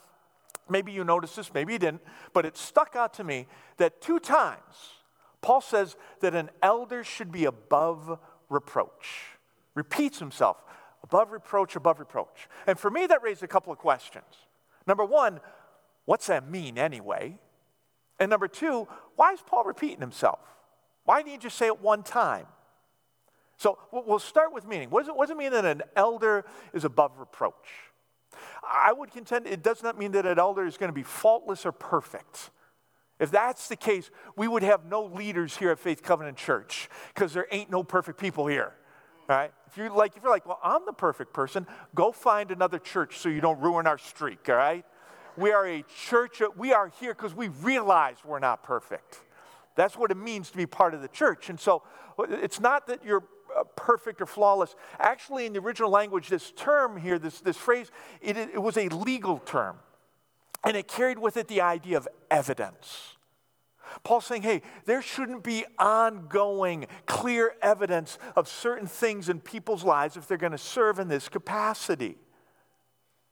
maybe 0.68 0.92
you 0.92 1.04
noticed 1.04 1.36
this, 1.36 1.52
maybe 1.52 1.74
you 1.74 1.78
didn't, 1.78 2.02
but 2.32 2.46
it 2.46 2.56
stuck 2.56 2.96
out 2.96 3.14
to 3.14 3.24
me 3.24 3.46
that 3.76 4.00
two 4.00 4.18
times 4.18 4.94
Paul 5.40 5.60
says 5.60 5.96
that 6.20 6.34
an 6.34 6.50
elder 6.62 7.02
should 7.02 7.32
be 7.32 7.46
above 7.46 8.18
reproach. 8.48 9.36
Repeats 9.74 10.18
himself 10.18 10.58
above 11.12 11.30
reproach, 11.30 11.76
above 11.76 12.00
reproach. 12.00 12.48
And 12.66 12.78
for 12.78 12.90
me, 12.90 13.06
that 13.06 13.22
raised 13.22 13.42
a 13.42 13.48
couple 13.48 13.72
of 13.72 13.78
questions. 13.78 14.24
Number 14.86 15.04
one, 15.04 15.40
what's 16.06 16.26
that 16.28 16.50
mean 16.50 16.78
anyway? 16.78 17.36
And 18.18 18.30
number 18.30 18.48
two, 18.48 18.88
why 19.16 19.32
is 19.32 19.40
Paul 19.44 19.64
repeating 19.64 20.00
himself? 20.00 20.40
Why 21.04 21.22
didn't 21.22 21.42
just 21.42 21.58
say 21.58 21.66
it 21.66 21.80
one 21.80 22.02
time? 22.02 22.46
So 23.58 23.78
we'll 23.92 24.18
start 24.18 24.54
with 24.54 24.66
meaning. 24.66 24.88
What 24.88 25.00
does, 25.00 25.08
it, 25.08 25.16
what 25.16 25.28
does 25.28 25.36
it 25.36 25.38
mean 25.38 25.52
that 25.52 25.64
an 25.64 25.82
elder 25.94 26.44
is 26.72 26.84
above 26.84 27.18
reproach? 27.18 27.68
I 28.62 28.92
would 28.92 29.12
contend 29.12 29.46
it 29.46 29.62
does 29.62 29.82
not 29.82 29.98
mean 29.98 30.12
that 30.12 30.24
an 30.24 30.38
elder 30.38 30.64
is 30.64 30.78
going 30.78 30.88
to 30.88 30.94
be 30.94 31.02
faultless 31.02 31.66
or 31.66 31.72
perfect. 31.72 32.50
If 33.20 33.30
that's 33.30 33.68
the 33.68 33.76
case, 33.76 34.10
we 34.36 34.48
would 34.48 34.62
have 34.62 34.86
no 34.86 35.04
leaders 35.04 35.58
here 35.58 35.70
at 35.70 35.78
Faith 35.78 36.02
Covenant 36.02 36.38
Church 36.38 36.88
because 37.14 37.34
there 37.34 37.46
ain't 37.52 37.70
no 37.70 37.84
perfect 37.84 38.18
people 38.18 38.46
here. 38.46 38.72
Right? 39.32 39.52
If 39.66 39.78
you're 39.78 39.88
like, 39.88 40.14
if 40.14 40.22
you're 40.22 40.30
like, 40.30 40.44
well, 40.44 40.60
I'm 40.62 40.84
the 40.84 40.92
perfect 40.92 41.32
person, 41.32 41.66
go 41.94 42.12
find 42.12 42.50
another 42.50 42.78
church 42.78 43.18
so 43.18 43.30
you 43.30 43.40
don't 43.40 43.58
ruin 43.60 43.86
our 43.86 43.96
streak. 43.96 44.48
All 44.50 44.56
right? 44.56 44.84
We 45.38 45.52
are 45.52 45.66
a 45.66 45.82
church. 46.06 46.42
We 46.56 46.74
are 46.74 46.92
here 47.00 47.14
because 47.14 47.34
we 47.34 47.48
realize 47.48 48.16
we're 48.24 48.40
not 48.40 48.62
perfect. 48.62 49.20
That's 49.74 49.96
what 49.96 50.10
it 50.10 50.18
means 50.18 50.50
to 50.50 50.56
be 50.58 50.66
part 50.66 50.92
of 50.92 51.00
the 51.00 51.08
church. 51.08 51.48
And 51.48 51.58
so, 51.58 51.82
it's 52.28 52.60
not 52.60 52.86
that 52.88 53.02
you're 53.04 53.24
uh, 53.58 53.64
perfect 53.74 54.20
or 54.20 54.26
flawless. 54.26 54.74
Actually, 54.98 55.46
in 55.46 55.54
the 55.54 55.60
original 55.60 55.88
language, 55.88 56.28
this 56.28 56.52
term 56.54 56.98
here, 56.98 57.18
this, 57.18 57.40
this 57.40 57.56
phrase, 57.56 57.90
it, 58.20 58.36
it 58.36 58.60
was 58.60 58.76
a 58.76 58.88
legal 58.90 59.38
term. 59.38 59.76
And 60.62 60.76
it 60.76 60.88
carried 60.88 61.18
with 61.18 61.38
it 61.38 61.48
the 61.48 61.62
idea 61.62 61.96
of 61.96 62.06
evidence. 62.30 63.16
Paul's 64.04 64.26
saying, 64.26 64.42
hey, 64.42 64.62
there 64.84 65.02
shouldn't 65.02 65.42
be 65.42 65.64
ongoing, 65.78 66.86
clear 67.06 67.54
evidence 67.62 68.18
of 68.36 68.48
certain 68.48 68.86
things 68.86 69.28
in 69.28 69.40
people's 69.40 69.84
lives 69.84 70.16
if 70.16 70.26
they're 70.26 70.38
going 70.38 70.52
to 70.52 70.58
serve 70.58 70.98
in 70.98 71.08
this 71.08 71.28
capacity. 71.28 72.16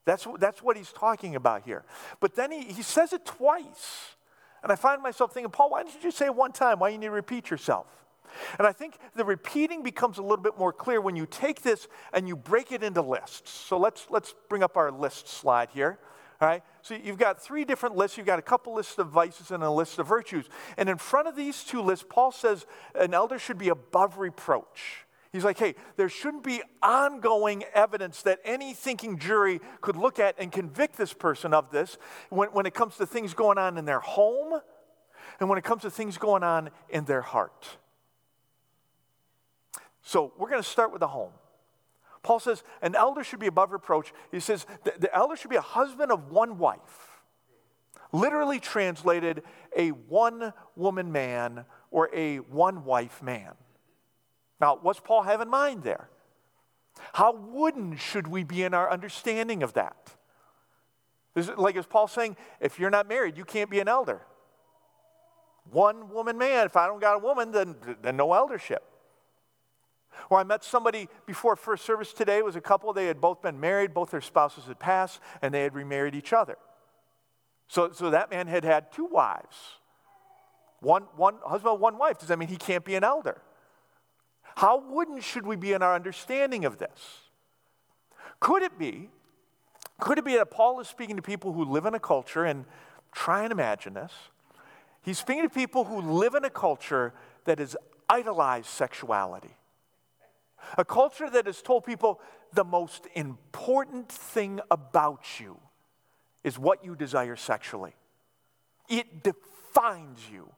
That's, 0.05 0.27
that's 0.39 0.63
what 0.63 0.77
he's 0.77 0.93
talking 0.93 1.37
about 1.37 1.63
here. 1.65 1.85
But 2.21 2.35
then 2.35 2.51
he, 2.51 2.65
he 2.65 2.83
says 2.83 3.13
it 3.13 3.25
twice. 3.25 4.17
And 4.63 4.71
I 4.71 4.77
find 4.77 5.03
myself 5.03 5.33
thinking, 5.33 5.51
Paul, 5.51 5.71
why 5.71 5.83
didn't 5.83 6.03
you 6.03 6.11
say 6.11 6.27
it 6.27 6.35
one 6.35 6.53
time? 6.53 6.79
Why 6.79 6.89
do 6.91 6.95
you 6.95 6.99
need 6.99 7.07
to 7.07 7.13
repeat 7.13 7.51
yourself? 7.51 7.87
And 8.59 8.67
I 8.67 8.73
think 8.73 8.99
the 9.17 9.25
repeating 9.25 9.83
becomes 9.83 10.19
a 10.19 10.23
little 10.23 10.43
bit 10.43 10.59
more 10.59 10.73
clear 10.73 11.01
when 11.01 11.17
you 11.17 11.27
take 11.27 11.63
this 11.63 11.89
and 12.13 12.29
you 12.29 12.37
break 12.37 12.73
it 12.73 12.83
into 12.83 13.03
lists. 13.03 13.51
So 13.51 13.79
let's, 13.79 14.07
let's 14.11 14.35
bring 14.49 14.63
up 14.63 14.77
our 14.77 14.91
list 14.93 15.29
slide 15.29 15.71
here. 15.73 15.99
Right? 16.41 16.63
So 16.81 16.95
you've 16.95 17.19
got 17.19 17.43
three 17.43 17.67
different 17.67 17.97
lists. 17.97 18.17
You've 18.17 18.27
got 18.27 18.39
a 18.39 18.43
couple 18.43 18.75
lists 18.75 18.99
of 18.99 19.09
vices 19.09 19.51
and 19.51 19.63
a 19.63 19.71
list 19.71 19.99
of 19.99 20.07
virtues. 20.07 20.47
And 20.79 20.89
in 20.89 20.97
front 20.97 21.29
of 21.29 21.37
these 21.37 21.65
two 21.65 21.83
lists, 21.83 22.07
Paul 22.09 22.33
says 22.33 22.65
an 22.95 23.13
elder 23.13 23.39
should 23.39 23.59
be 23.59 23.69
above 23.69 24.19
reproach. 24.19 25.05
He's 25.33 25.45
like, 25.45 25.59
hey, 25.59 25.75
there 25.97 26.09
shouldn't 26.09 26.43
be 26.43 26.63
ongoing 26.83 27.65
evidence 27.75 28.23
that 28.23 28.41
any 28.45 28.75
thinking 28.75 29.19
jury 29.19 29.61
could 29.81 29.97
look 29.97 30.19
at 30.19 30.35
and 30.39 30.51
convict 30.51 30.97
this 30.97 31.13
person 31.13 31.55
of 31.55 31.71
this 31.71 31.99
when, 32.31 32.49
when 32.49 32.67
it 32.67 32.75
comes 32.75 32.97
to 32.97 33.07
things 33.07 33.33
going 33.35 33.59
on 33.59 33.79
in 33.79 33.85
their 33.85 34.01
home 34.01 34.61
and 35.39 35.49
when 35.49 35.59
it 35.59 35.63
comes 35.63 35.83
to 35.83 35.91
things 35.91 36.19
going 36.19 36.43
on 36.43 36.71
in 36.89 37.05
their 37.05 37.21
heart. 37.21 37.69
So 40.03 40.33
we're 40.37 40.51
going 40.51 40.63
to 40.63 40.69
start 40.69 40.91
with 40.91 41.01
the 41.01 41.09
home. 41.09 41.33
Paul 42.23 42.41
says 42.41 42.63
an 42.83 42.95
elder 42.95 43.25
should 43.25 43.41
be 43.41 43.47
above 43.47 43.73
reproach. 43.73 44.13
He 44.31 44.41
says 44.41 44.67
the, 44.85 44.93
the 44.99 45.15
elder 45.15 45.37
should 45.37 45.51
be 45.51 45.57
a 45.57 45.63
husband 45.63 46.13
of 46.13 46.31
one 46.31 46.59
wife. 46.59 47.21
Literally 48.13 48.59
translated, 48.59 49.43
a 49.77 49.91
one 49.91 50.53
woman 50.77 51.13
man 51.13 51.65
or 51.91 52.11
a 52.15 52.39
one 52.39 52.85
wife 52.85 53.23
man. 53.23 53.53
Now, 54.61 54.79
what's 54.81 55.01
Paul 55.01 55.23
have 55.23 55.41
in 55.41 55.49
mind 55.49 55.83
there? 55.83 56.11
How 57.13 57.33
wooden 57.33 57.97
should 57.97 58.27
we 58.27 58.45
be 58.45 58.63
in 58.63 58.75
our 58.75 58.91
understanding 58.91 59.63
of 59.63 59.73
that? 59.75 60.15
Is 61.35 61.49
like 61.57 61.77
is 61.77 61.87
Paul 61.87 62.09
saying, 62.09 62.37
if 62.61 62.79
you're 62.79 62.91
not 62.91 63.09
married, 63.09 63.39
you 63.39 63.45
can't 63.45 63.71
be 63.71 63.81
an 63.81 63.89
elder? 63.89 64.21
One 65.71 66.11
woman 66.11 66.37
man. 66.37 66.67
If 66.67 66.77
I 66.77 66.87
don't 66.87 67.01
got 67.01 67.15
a 67.15 67.19
woman, 67.19 67.53
then, 67.53 67.77
then 68.03 68.17
no 68.17 68.33
eldership. 68.33 68.83
Or 70.29 70.39
I 70.39 70.45
met 70.45 70.63
somebody 70.65 71.09
before 71.27 71.57
first 71.57 71.85
service 71.85 72.13
today, 72.13 72.39
it 72.39 72.45
was 72.45 72.57
a 72.57 72.61
couple, 72.61 72.93
they 72.93 73.07
had 73.07 73.21
both 73.21 73.41
been 73.43 73.59
married, 73.59 73.95
both 73.95 74.11
their 74.11 74.21
spouses 74.21 74.65
had 74.65 74.79
passed, 74.79 75.21
and 75.41 75.55
they 75.55 75.63
had 75.63 75.75
remarried 75.75 76.15
each 76.15 76.33
other. 76.33 76.57
So, 77.69 77.93
so 77.93 78.11
that 78.11 78.31
man 78.31 78.47
had 78.49 78.65
had 78.65 78.93
two 78.93 79.07
wives. 79.07 79.57
One, 80.81 81.05
one 81.17 81.37
husband, 81.45 81.81
one 81.81 81.99
wife. 81.99 82.19
Does 82.19 82.29
that 82.29 82.39
mean 82.39 82.49
he 82.49 82.57
can't 82.57 82.85
be 82.85 82.95
an 82.97 83.05
elder? 83.05 83.41
How 84.57 84.79
wooden 84.81 85.21
should 85.21 85.47
we 85.47 85.57
be 85.57 85.73
in 85.73 85.83
our 85.83 85.95
understanding 85.95 86.65
of 86.65 86.79
this? 86.79 87.21
Could 88.41 88.63
it 88.63 88.79
be, 88.79 89.11
could 90.01 90.19
it 90.19 90.25
be 90.25 90.35
that 90.37 90.51
Paul 90.51 90.81
is 90.81 90.89
speaking 90.89 91.17
to 91.17 91.23
people 91.23 91.53
who 91.53 91.65
live 91.65 91.87
in 91.87 91.95
a 91.95 92.01
culture, 92.01 92.45
and 92.45 92.65
try 93.13 93.43
and 93.43 93.53
imagine 93.53 93.95
this, 93.95 94.13
he's 95.03 95.19
speaking 95.19 95.43
to 95.43 95.51
people 95.51 95.85
who 95.85 96.01
live 96.01 96.35
in 96.35 96.45
a 96.45 96.51
culture 96.51 97.13
that 97.45 97.59
has 97.59 97.77
idolized 98.09 98.67
sexuality. 98.67 99.57
A 100.79 100.85
culture 100.85 101.29
that 101.31 101.47
has 101.47 101.63
told 101.63 101.85
people 101.85 102.21
the 102.53 102.65
most 102.65 103.07
important 103.15 104.09
thing 104.09 104.61
about 104.71 105.41
you 105.41 105.59
is 106.43 106.59
what 106.59 106.85
you 106.85 106.95
desire 106.95 107.37
sexually. 107.37 107.95
It 108.89 109.23
defines 109.23 110.21
you 110.33 110.51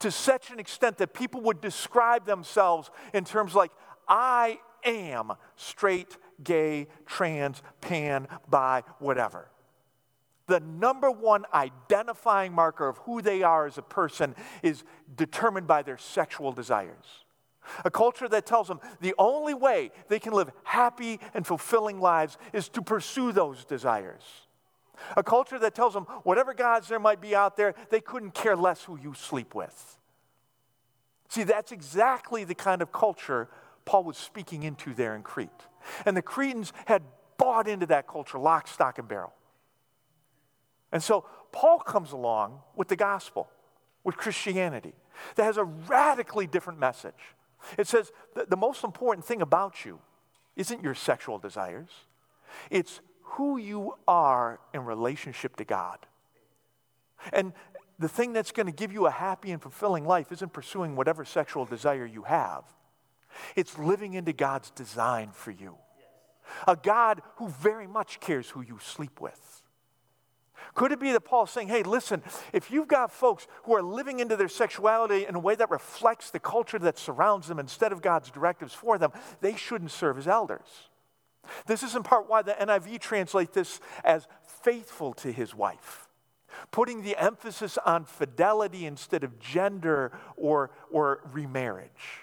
to 0.00 0.10
such 0.10 0.50
an 0.50 0.58
extent 0.58 0.98
that 0.98 1.14
people 1.14 1.40
would 1.42 1.60
describe 1.60 2.26
themselves 2.26 2.90
in 3.12 3.24
terms 3.24 3.54
like, 3.54 3.70
I 4.08 4.58
am 4.84 5.32
straight, 5.56 6.16
gay, 6.42 6.88
trans, 7.06 7.62
pan, 7.80 8.28
bi, 8.48 8.82
whatever. 8.98 9.48
The 10.46 10.60
number 10.60 11.10
one 11.10 11.44
identifying 11.52 12.52
marker 12.52 12.88
of 12.88 12.98
who 12.98 13.20
they 13.20 13.42
are 13.42 13.66
as 13.66 13.78
a 13.78 13.82
person 13.82 14.36
is 14.62 14.84
determined 15.16 15.66
by 15.66 15.82
their 15.82 15.98
sexual 15.98 16.52
desires. 16.52 17.24
A 17.84 17.90
culture 17.90 18.28
that 18.28 18.46
tells 18.46 18.68
them 18.68 18.80
the 19.00 19.14
only 19.18 19.54
way 19.54 19.90
they 20.08 20.18
can 20.18 20.32
live 20.32 20.50
happy 20.64 21.20
and 21.34 21.46
fulfilling 21.46 22.00
lives 22.00 22.38
is 22.52 22.68
to 22.70 22.82
pursue 22.82 23.32
those 23.32 23.64
desires. 23.64 24.22
A 25.16 25.22
culture 25.22 25.58
that 25.58 25.74
tells 25.74 25.94
them 25.94 26.04
whatever 26.22 26.54
gods 26.54 26.88
there 26.88 26.98
might 26.98 27.20
be 27.20 27.34
out 27.34 27.56
there, 27.56 27.74
they 27.90 28.00
couldn't 28.00 28.34
care 28.34 28.56
less 28.56 28.84
who 28.84 28.98
you 28.98 29.14
sleep 29.14 29.54
with. 29.54 29.98
See, 31.28 31.42
that's 31.42 31.72
exactly 31.72 32.44
the 32.44 32.54
kind 32.54 32.82
of 32.82 32.92
culture 32.92 33.48
Paul 33.84 34.04
was 34.04 34.16
speaking 34.16 34.62
into 34.62 34.94
there 34.94 35.14
in 35.14 35.22
Crete. 35.22 35.50
And 36.04 36.16
the 36.16 36.22
Cretans 36.22 36.72
had 36.86 37.02
bought 37.36 37.68
into 37.68 37.86
that 37.86 38.06
culture, 38.06 38.38
lock, 38.38 38.68
stock, 38.68 38.98
and 38.98 39.06
barrel. 39.06 39.32
And 40.92 41.02
so 41.02 41.26
Paul 41.52 41.78
comes 41.78 42.12
along 42.12 42.60
with 42.74 42.88
the 42.88 42.96
gospel, 42.96 43.48
with 44.04 44.16
Christianity, 44.16 44.94
that 45.34 45.44
has 45.44 45.56
a 45.56 45.64
radically 45.64 46.46
different 46.46 46.78
message. 46.78 47.14
It 47.78 47.86
says 47.86 48.12
the, 48.48 48.56
most 48.56 48.84
important 48.84 49.24
thing 49.24 49.42
about 49.42 49.84
you 49.84 50.00
isn't 50.56 50.82
your 50.82 50.94
sexual 50.94 51.38
desires, 51.38 51.90
it's 52.70 53.00
who 53.22 53.58
you 53.58 53.94
are 54.08 54.60
in 54.72 54.84
relationship 54.84 55.56
to 55.56 55.64
God. 55.64 55.98
And 57.32 57.52
the 57.98 58.08
thing 58.08 58.32
that's 58.32 58.52
going 58.52 58.66
to 58.66 58.72
give 58.72 58.92
you 58.92 59.06
a 59.06 59.10
happy 59.10 59.50
and 59.50 59.60
fulfilling 59.60 60.04
life 60.04 60.32
isn't 60.32 60.52
pursuing 60.52 60.96
whatever 60.96 61.24
sexual 61.24 61.64
desire 61.64 62.06
you 62.06 62.22
have, 62.22 62.64
it's 63.54 63.78
living 63.78 64.14
into 64.14 64.32
God's 64.32 64.70
design 64.70 65.30
for 65.32 65.50
you. 65.50 65.76
A 66.66 66.76
God 66.76 67.22
who 67.36 67.48
very 67.48 67.86
much 67.86 68.20
cares 68.20 68.50
who 68.50 68.62
you 68.62 68.78
sleep 68.80 69.20
with. 69.20 69.62
Could 70.76 70.92
it 70.92 71.00
be 71.00 71.10
that 71.12 71.22
Paul's 71.22 71.50
saying, 71.50 71.68
hey, 71.68 71.82
listen, 71.82 72.22
if 72.52 72.70
you've 72.70 72.86
got 72.86 73.10
folks 73.10 73.48
who 73.64 73.74
are 73.74 73.82
living 73.82 74.20
into 74.20 74.36
their 74.36 74.48
sexuality 74.48 75.26
in 75.26 75.34
a 75.34 75.38
way 75.38 75.54
that 75.54 75.70
reflects 75.70 76.30
the 76.30 76.38
culture 76.38 76.78
that 76.78 76.98
surrounds 76.98 77.48
them 77.48 77.58
instead 77.58 77.92
of 77.92 78.02
God's 78.02 78.30
directives 78.30 78.74
for 78.74 78.98
them, 78.98 79.10
they 79.40 79.56
shouldn't 79.56 79.90
serve 79.90 80.18
as 80.18 80.28
elders. 80.28 80.90
This 81.66 81.82
is 81.82 81.96
in 81.96 82.02
part 82.02 82.28
why 82.28 82.42
the 82.42 82.52
NIV 82.52 83.00
translates 83.00 83.54
this 83.54 83.80
as 84.04 84.28
faithful 84.62 85.14
to 85.14 85.32
his 85.32 85.54
wife, 85.54 86.08
putting 86.72 87.02
the 87.02 87.16
emphasis 87.16 87.78
on 87.86 88.04
fidelity 88.04 88.84
instead 88.84 89.24
of 89.24 89.38
gender 89.38 90.12
or, 90.36 90.72
or 90.90 91.22
remarriage. 91.32 92.20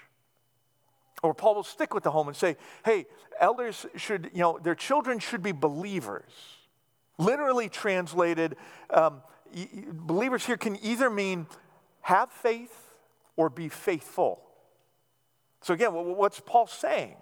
Or 1.24 1.34
Paul 1.34 1.56
will 1.56 1.64
stick 1.64 1.92
with 1.92 2.04
the 2.04 2.12
home 2.12 2.28
and 2.28 2.36
say, 2.36 2.56
hey, 2.84 3.06
elders 3.40 3.84
should, 3.96 4.30
you 4.32 4.42
know, 4.42 4.60
their 4.62 4.76
children 4.76 5.18
should 5.18 5.42
be 5.42 5.50
believers. 5.50 6.30
Literally 7.18 7.68
translated, 7.68 8.56
um, 8.90 9.22
believers 9.92 10.44
here 10.46 10.56
can 10.56 10.76
either 10.84 11.08
mean 11.08 11.46
have 12.00 12.30
faith 12.30 12.92
or 13.36 13.48
be 13.48 13.68
faithful. 13.68 14.40
So, 15.62 15.74
again, 15.74 15.92
what's 15.92 16.40
Paul 16.40 16.66
saying? 16.66 17.16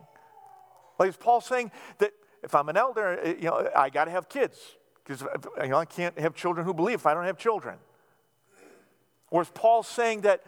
Like, 0.99 1.11
is 1.11 1.17
Paul 1.17 1.41
saying 1.41 1.71
that 1.99 2.13
if 2.43 2.55
I'm 2.55 2.69
an 2.69 2.77
elder, 2.77 3.21
uh, 3.21 3.29
you 3.29 3.45
know, 3.45 3.69
I 3.77 3.91
got 3.91 4.07
to 4.07 4.11
have 4.11 4.29
kids 4.29 4.59
because 5.05 5.23
you 5.63 5.69
know, 5.69 5.77
I 5.77 5.85
can't 5.85 6.19
have 6.19 6.35
children 6.35 6.67
who 6.67 6.75
believe 6.75 6.97
if 6.97 7.07
I 7.07 7.15
don't 7.15 7.25
have 7.25 7.39
children? 7.39 7.77
Or 9.31 9.43
is 9.43 9.49
Paul 9.55 9.83
saying 9.83 10.23
that 10.23 10.43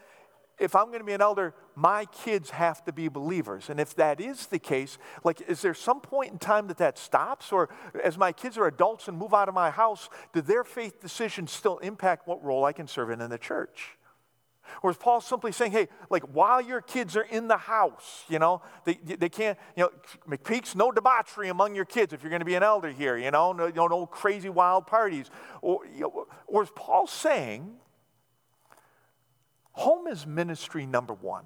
if 0.59 0.77
I'm 0.77 0.87
going 0.87 1.01
to 1.01 1.05
be 1.05 1.13
an 1.13 1.21
elder, 1.21 1.55
my 1.75 2.05
kids 2.07 2.51
have 2.51 2.85
to 2.85 2.93
be 2.93 3.09
believers. 3.09 3.71
And 3.71 3.81
if 3.81 3.95
that 3.97 4.21
is 4.21 4.47
the 4.47 4.59
case, 4.59 4.99
like, 5.25 5.41
is 5.43 5.63
there 5.63 5.75
some 5.75 6.01
point 6.01 6.33
in 6.33 6.39
time 6.39 6.69
that 6.69 6.79
that 6.79 6.99
stops? 6.99 7.53
Or 7.53 7.69
as 8.03 8.17
my 8.17 8.33
kids 8.33 8.57
are 8.57 8.67
adults 8.67 9.09
and 9.09 9.19
move 9.19 9.35
out 9.35 9.49
of 9.49 9.55
my 9.55 9.71
house, 9.71 10.09
do 10.33 10.41
their 10.41 10.65
faith 10.65 11.01
decisions 11.01 11.51
still 11.51 11.79
impact 11.79 12.29
what 12.29 12.43
role 12.45 12.65
I 12.65 12.73
can 12.73 12.87
serve 12.87 13.11
in 13.11 13.21
in 13.21 13.31
the 13.31 13.39
church? 13.39 13.97
Or 14.83 14.91
is 14.91 14.97
Paul 14.97 15.21
simply 15.21 15.53
saying, 15.53 15.73
hey, 15.73 15.89
like 16.11 16.23
while 16.23 16.61
your 16.61 16.81
kids 16.81 17.17
are 17.17 17.23
in 17.23 17.49
the 17.49 17.57
house, 17.57 18.25
you 18.29 18.39
know, 18.39 18.63
they, 18.85 18.95
they 18.95 19.29
can't, 19.29 19.59
you 19.77 19.85
know, 19.85 19.91
McPeaks, 20.29 20.75
no 20.75 20.91
debauchery 20.91 21.49
among 21.49 21.75
your 21.75 21.85
kids 21.85 22.13
if 22.13 22.23
you're 22.23 22.31
going 22.31 22.41
to 22.41 22.47
be 22.47 22.55
an 22.55 22.63
elder 22.63 22.91
here, 22.91 23.17
you 23.17 23.31
know, 23.31 23.53
no, 23.53 23.69
no 23.69 24.07
crazy 24.07 24.49
wild 24.49 24.87
parties. 24.87 25.31
Or, 25.61 25.81
you 25.87 26.03
know, 26.03 26.27
or 26.47 26.63
is 26.63 26.71
Paul 26.75 27.07
saying, 27.07 27.77
home 29.75 30.07
is 30.07 30.27
ministry 30.27 30.87
number 30.87 31.15
one? 31.15 31.45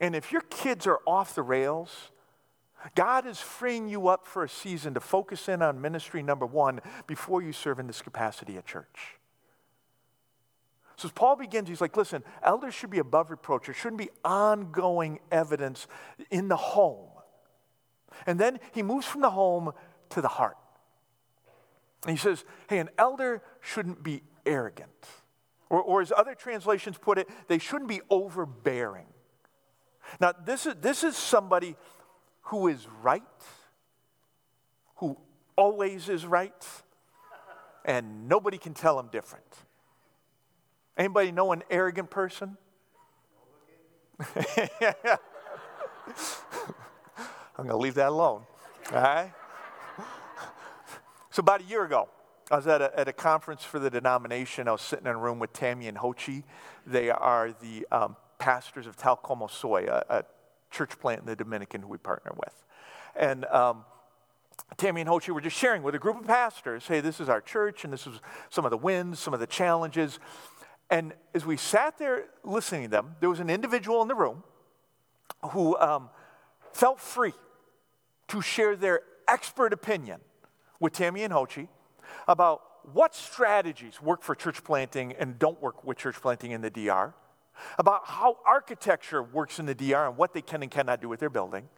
And 0.00 0.14
if 0.14 0.32
your 0.32 0.42
kids 0.42 0.86
are 0.86 1.00
off 1.06 1.34
the 1.34 1.42
rails, 1.42 2.10
God 2.94 3.26
is 3.26 3.40
freeing 3.40 3.88
you 3.88 4.08
up 4.08 4.26
for 4.26 4.44
a 4.44 4.48
season 4.48 4.94
to 4.94 5.00
focus 5.00 5.48
in 5.48 5.62
on 5.62 5.80
ministry 5.80 6.22
number 6.22 6.46
one 6.46 6.80
before 7.06 7.42
you 7.42 7.52
serve 7.52 7.78
in 7.78 7.86
this 7.86 8.02
capacity 8.02 8.56
at 8.56 8.66
church. 8.66 9.18
So 10.96 11.06
as 11.06 11.12
Paul 11.12 11.36
begins, 11.36 11.68
he's 11.68 11.80
like, 11.80 11.96
listen, 11.96 12.24
elders 12.42 12.74
should 12.74 12.90
be 12.90 12.98
above 12.98 13.30
reproach. 13.30 13.66
There 13.66 13.74
shouldn't 13.74 13.98
be 13.98 14.10
ongoing 14.24 15.20
evidence 15.30 15.86
in 16.30 16.48
the 16.48 16.56
home. 16.56 17.10
And 18.26 18.38
then 18.38 18.58
he 18.72 18.82
moves 18.82 19.06
from 19.06 19.20
the 19.20 19.30
home 19.30 19.72
to 20.10 20.20
the 20.20 20.28
heart. 20.28 20.56
And 22.02 22.16
he 22.16 22.20
says, 22.20 22.44
hey, 22.68 22.78
an 22.78 22.90
elder 22.98 23.42
shouldn't 23.60 24.02
be 24.02 24.22
arrogant. 24.46 25.06
Or, 25.70 25.82
or 25.82 26.00
as 26.00 26.12
other 26.16 26.34
translations 26.34 26.96
put 26.98 27.18
it, 27.18 27.28
they 27.46 27.58
shouldn't 27.58 27.88
be 27.88 28.00
overbearing. 28.08 29.06
Now, 30.20 30.32
this 30.44 30.66
is, 30.66 30.74
this 30.80 31.04
is 31.04 31.16
somebody 31.16 31.76
who 32.42 32.68
is 32.68 32.86
right, 33.02 33.22
who 34.96 35.18
always 35.56 36.08
is 36.08 36.24
right, 36.24 36.66
and 37.84 38.28
nobody 38.28 38.58
can 38.58 38.74
tell 38.74 38.98
him 38.98 39.08
different. 39.12 39.44
Anybody 40.96 41.30
know 41.30 41.52
an 41.52 41.62
arrogant 41.70 42.10
person? 42.10 42.56
I'm 47.56 47.66
going 47.66 47.68
to 47.68 47.76
leave 47.76 47.94
that 47.94 48.08
alone. 48.08 48.42
All 48.92 49.00
right? 49.02 49.32
So, 51.30 51.40
about 51.40 51.60
a 51.60 51.64
year 51.64 51.84
ago, 51.84 52.08
I 52.50 52.56
was 52.56 52.66
at 52.66 52.80
a, 52.80 52.98
at 52.98 53.08
a 53.08 53.12
conference 53.12 53.62
for 53.62 53.78
the 53.78 53.90
denomination. 53.90 54.68
I 54.68 54.72
was 54.72 54.80
sitting 54.80 55.06
in 55.06 55.12
a 55.12 55.18
room 55.18 55.38
with 55.38 55.52
Tammy 55.52 55.86
and 55.86 55.98
Hochi. 55.98 56.44
They 56.86 57.10
are 57.10 57.52
the 57.60 57.86
um, 57.92 58.16
pastors 58.38 58.86
of 58.86 58.96
Tal 58.96 59.16
Como 59.16 59.48
Soy, 59.48 59.86
a, 59.86 60.04
a, 60.08 60.24
church 60.70 60.98
plant 60.98 61.20
in 61.20 61.26
the 61.26 61.34
Dominican 61.34 61.80
who 61.80 61.88
we 61.88 61.96
partner 61.96 62.30
with. 62.36 62.64
And 63.16 63.46
um, 63.46 63.86
Tammy 64.76 65.00
and 65.00 65.08
Hochi 65.08 65.30
were 65.30 65.40
just 65.40 65.56
sharing 65.56 65.82
with 65.82 65.94
a 65.94 65.98
group 65.98 66.20
of 66.20 66.26
pastors 66.26 66.86
hey, 66.86 67.00
this 67.00 67.20
is 67.20 67.28
our 67.30 67.40
church, 67.40 67.84
and 67.84 67.92
this 67.92 68.06
is 68.06 68.20
some 68.50 68.66
of 68.66 68.70
the 68.70 68.76
wins, 68.76 69.18
some 69.18 69.32
of 69.32 69.40
the 69.40 69.46
challenges. 69.46 70.18
And 70.90 71.14
as 71.34 71.46
we 71.46 71.56
sat 71.56 71.98
there 71.98 72.26
listening 72.44 72.82
to 72.82 72.88
them, 72.88 73.16
there 73.20 73.30
was 73.30 73.40
an 73.40 73.48
individual 73.48 74.02
in 74.02 74.08
the 74.08 74.14
room 74.14 74.42
who 75.52 75.78
um, 75.78 76.10
felt 76.72 77.00
free. 77.00 77.32
to 78.28 78.42
share 78.42 78.76
their 78.76 79.00
expert 79.26 79.72
opinion 79.72 80.20
with 80.80 80.92
Tammy 80.92 81.22
and 81.22 81.32
Hochi 81.32 81.68
about 82.28 82.62
what 82.92 83.14
strategies 83.14 84.00
work 84.00 84.22
for 84.22 84.34
church 84.34 84.62
planting 84.62 85.12
and 85.14 85.38
don't 85.38 85.60
work 85.60 85.84
with 85.84 85.96
church 85.96 86.16
planting 86.20 86.52
in 86.52 86.60
the 86.60 86.70
DR, 86.70 87.14
about 87.78 88.06
how 88.06 88.36
architecture 88.46 89.22
works 89.22 89.58
in 89.58 89.66
the 89.66 89.74
DR 89.74 90.06
and 90.06 90.16
what 90.16 90.32
they 90.32 90.42
can 90.42 90.62
and 90.62 90.70
cannot 90.70 91.00
do 91.00 91.08
with 91.08 91.18
their 91.18 91.30
building. 91.30 91.68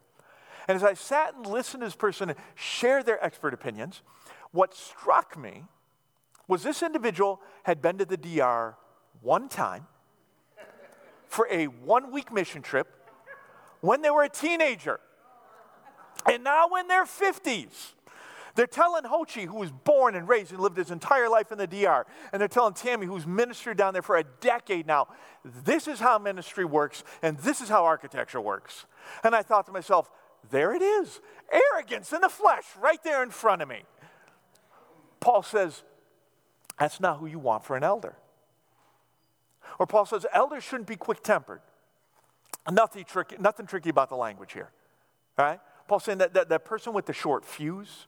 And 0.69 0.77
as 0.77 0.85
I 0.85 0.95
sat 0.95 1.35
and 1.35 1.47
listened 1.47 1.81
to 1.81 1.87
this 1.87 1.97
person 1.97 2.35
share 2.55 3.03
their 3.03 3.25
expert 3.25 3.55
opinions, 3.55 4.03
what 4.51 4.75
struck 4.75 5.39
me 5.39 5.65
was 6.47 6.63
this 6.63 6.83
individual 6.83 7.41
had 7.63 7.81
been 7.81 7.97
to 7.99 8.05
the 8.05 8.17
DR 8.17 8.77
one 9.23 9.49
time 9.49 9.87
for 11.29 11.47
a 11.51 11.67
one 11.67 12.13
week 12.13 12.33
mission 12.33 12.61
trip 12.61 12.89
when 13.81 14.03
they 14.03 14.11
were 14.11 14.25
a 14.25 14.29
teenager. 14.29 15.01
And 16.27 16.45
now 16.45 16.69
in 16.75 16.89
their 16.89 17.05
50s, 17.05 17.93
they're 18.55 18.67
telling 18.67 19.05
Hochi, 19.05 19.47
who 19.47 19.57
was 19.57 19.71
born 19.71 20.15
and 20.15 20.29
raised 20.29 20.53
and 20.53 20.61
lived 20.61 20.77
his 20.77 20.91
entire 20.91 21.29
life 21.29 21.53
in 21.53 21.59
the 21.59 21.67
DR, 21.67 22.07
and 22.33 22.41
they're 22.41 22.49
telling 22.49 22.75
Tammy, 22.75 23.07
who's 23.07 23.27
ministered 23.27 23.77
down 23.77 23.93
there 23.93 24.03
for 24.03 24.17
a 24.17 24.25
decade 24.41 24.87
now, 24.87 25.09
this 25.65 25.89
is 25.89 26.01
how 26.01 26.19
ministry 26.19 26.65
works, 26.65 27.05
and 27.23 27.39
this 27.39 27.61
is 27.61 27.69
how 27.69 27.85
architecture 27.85 28.41
works. 28.41 28.87
And 29.23 29.35
I 29.35 29.43
thought 29.43 29.67
to 29.67 29.73
myself, 29.73 30.11
there 30.51 30.75
it 30.75 30.83
is 30.83 31.21
arrogance 31.53 32.13
in 32.13 32.21
the 32.21 32.29
flesh, 32.29 32.65
right 32.81 33.03
there 33.03 33.23
in 33.23 33.31
front 33.31 33.63
of 33.63 33.69
me. 33.69 33.83
Paul 35.21 35.43
says, 35.43 35.83
that's 36.79 37.01
not 37.01 37.19
who 37.19 37.27
you 37.27 37.39
want 37.39 37.65
for 37.65 37.77
an 37.77 37.85
elder. 37.85 38.17
Or 39.79 39.87
Paul 39.87 40.07
says, 40.07 40.27
elders 40.33 40.65
shouldn't 40.65 40.89
be 40.89 40.97
quick 40.97 41.23
tempered. 41.23 41.61
Nothing 42.71 43.05
tricky, 43.05 43.37
nothing 43.39 43.67
tricky 43.67 43.91
about 43.91 44.09
the 44.09 44.17
language 44.17 44.53
here. 44.53 44.71
All 45.39 45.45
right? 45.45 45.61
Paul's 45.89 46.05
saying 46.05 46.19
that, 46.19 46.35
that 46.35 46.49
that 46.49 46.65
person 46.65 46.93
with 46.93 47.07
the 47.07 47.13
short 47.13 47.45
fuse, 47.45 48.07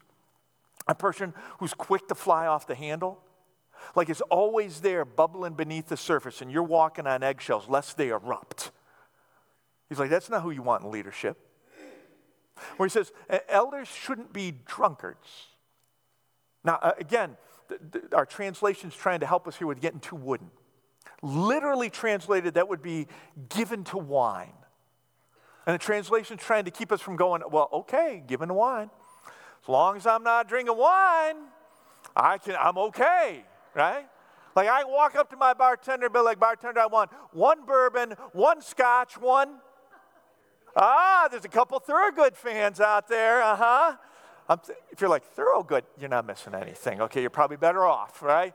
a 0.87 0.95
person 0.95 1.35
who's 1.59 1.75
quick 1.75 2.09
to 2.09 2.15
fly 2.15 2.47
off 2.47 2.67
the 2.67 2.75
handle, 2.75 3.23
like 3.95 4.09
is 4.09 4.21
always 4.23 4.81
there 4.81 5.05
bubbling 5.05 5.55
beneath 5.55 5.89
the 5.89 5.97
surface 5.97 6.41
and 6.41 6.51
you're 6.51 6.63
walking 6.63 7.07
on 7.07 7.23
eggshells 7.23 7.69
lest 7.69 7.97
they 7.97 8.09
erupt. 8.09 8.71
He's 9.89 9.99
like, 9.99 10.11
that's 10.11 10.31
not 10.31 10.43
who 10.43 10.51
you 10.51 10.63
want 10.63 10.85
in 10.85 10.91
leadership. 10.91 11.39
Where 12.77 12.87
he 12.87 12.91
says, 12.91 13.13
elders 13.49 13.89
shouldn't 13.89 14.33
be 14.33 14.53
drunkards. 14.67 15.49
Now, 16.65 16.79
uh, 16.81 16.93
again, 16.99 17.37
our 18.13 18.27
translation's 18.27 18.95
trying 18.95 19.21
to 19.21 19.27
help 19.27 19.49
us 19.49 19.57
here 19.57 19.67
with 19.67 19.81
getting 19.81 20.01
too 20.01 20.17
wooden. 20.17 20.51
Literally 21.23 21.91
translated, 21.91 22.55
that 22.55 22.69
would 22.69 22.83
be 22.83 23.09
given 23.49 23.85
to 23.85 23.99
wine. 23.99 24.53
And 25.67 25.75
the 25.75 25.79
translation's 25.79 26.41
trying 26.41 26.65
to 26.65 26.71
keep 26.71 26.93
us 26.93 27.01
from 27.01 27.17
going, 27.17 27.43
well, 27.51 27.69
okay, 27.73 28.23
given 28.27 28.49
to 28.49 28.55
wine. 28.55 28.91
As 29.63 29.69
long 29.69 29.97
as 29.97 30.07
I'm 30.07 30.25
not 30.25 30.49
drinking 30.49 30.77
wine, 30.77 31.37
I 32.17 32.39
can, 32.39 32.57
I'm 32.59 32.77
okay, 32.79 33.45
right? 33.75 34.07
Like 34.57 34.69
I 34.69 34.85
walk 34.85 35.15
up 35.15 35.31
to 35.31 35.37
my 35.37 35.55
bartender, 35.55 36.11
be 36.11 36.19
like, 36.19 36.41
bartender, 36.41 36.81
I 36.81 36.87
want 36.87 37.11
one 37.33 37.65
bourbon, 37.65 38.15
one 38.33 38.61
scotch, 38.61 39.17
one. 39.19 39.55
Ah, 40.75 41.29
there's 41.31 41.45
a 41.45 41.49
couple 41.49 41.79
Thorogood 41.79 42.37
fans 42.37 42.81
out 42.81 43.07
there, 43.07 43.43
uh 43.43 43.57
huh. 43.57 43.97
if 44.91 45.01
you're 45.01 45.11
like 45.11 45.25
Thorogood, 45.25 45.85
you're 45.99 46.09
not 46.09 46.27
missing 46.27 46.55
anything. 46.55 47.01
Okay, 47.03 47.21
you're 47.21 47.31
probably 47.31 47.57
better 47.57 47.87
off, 47.87 48.21
right? 48.21 48.55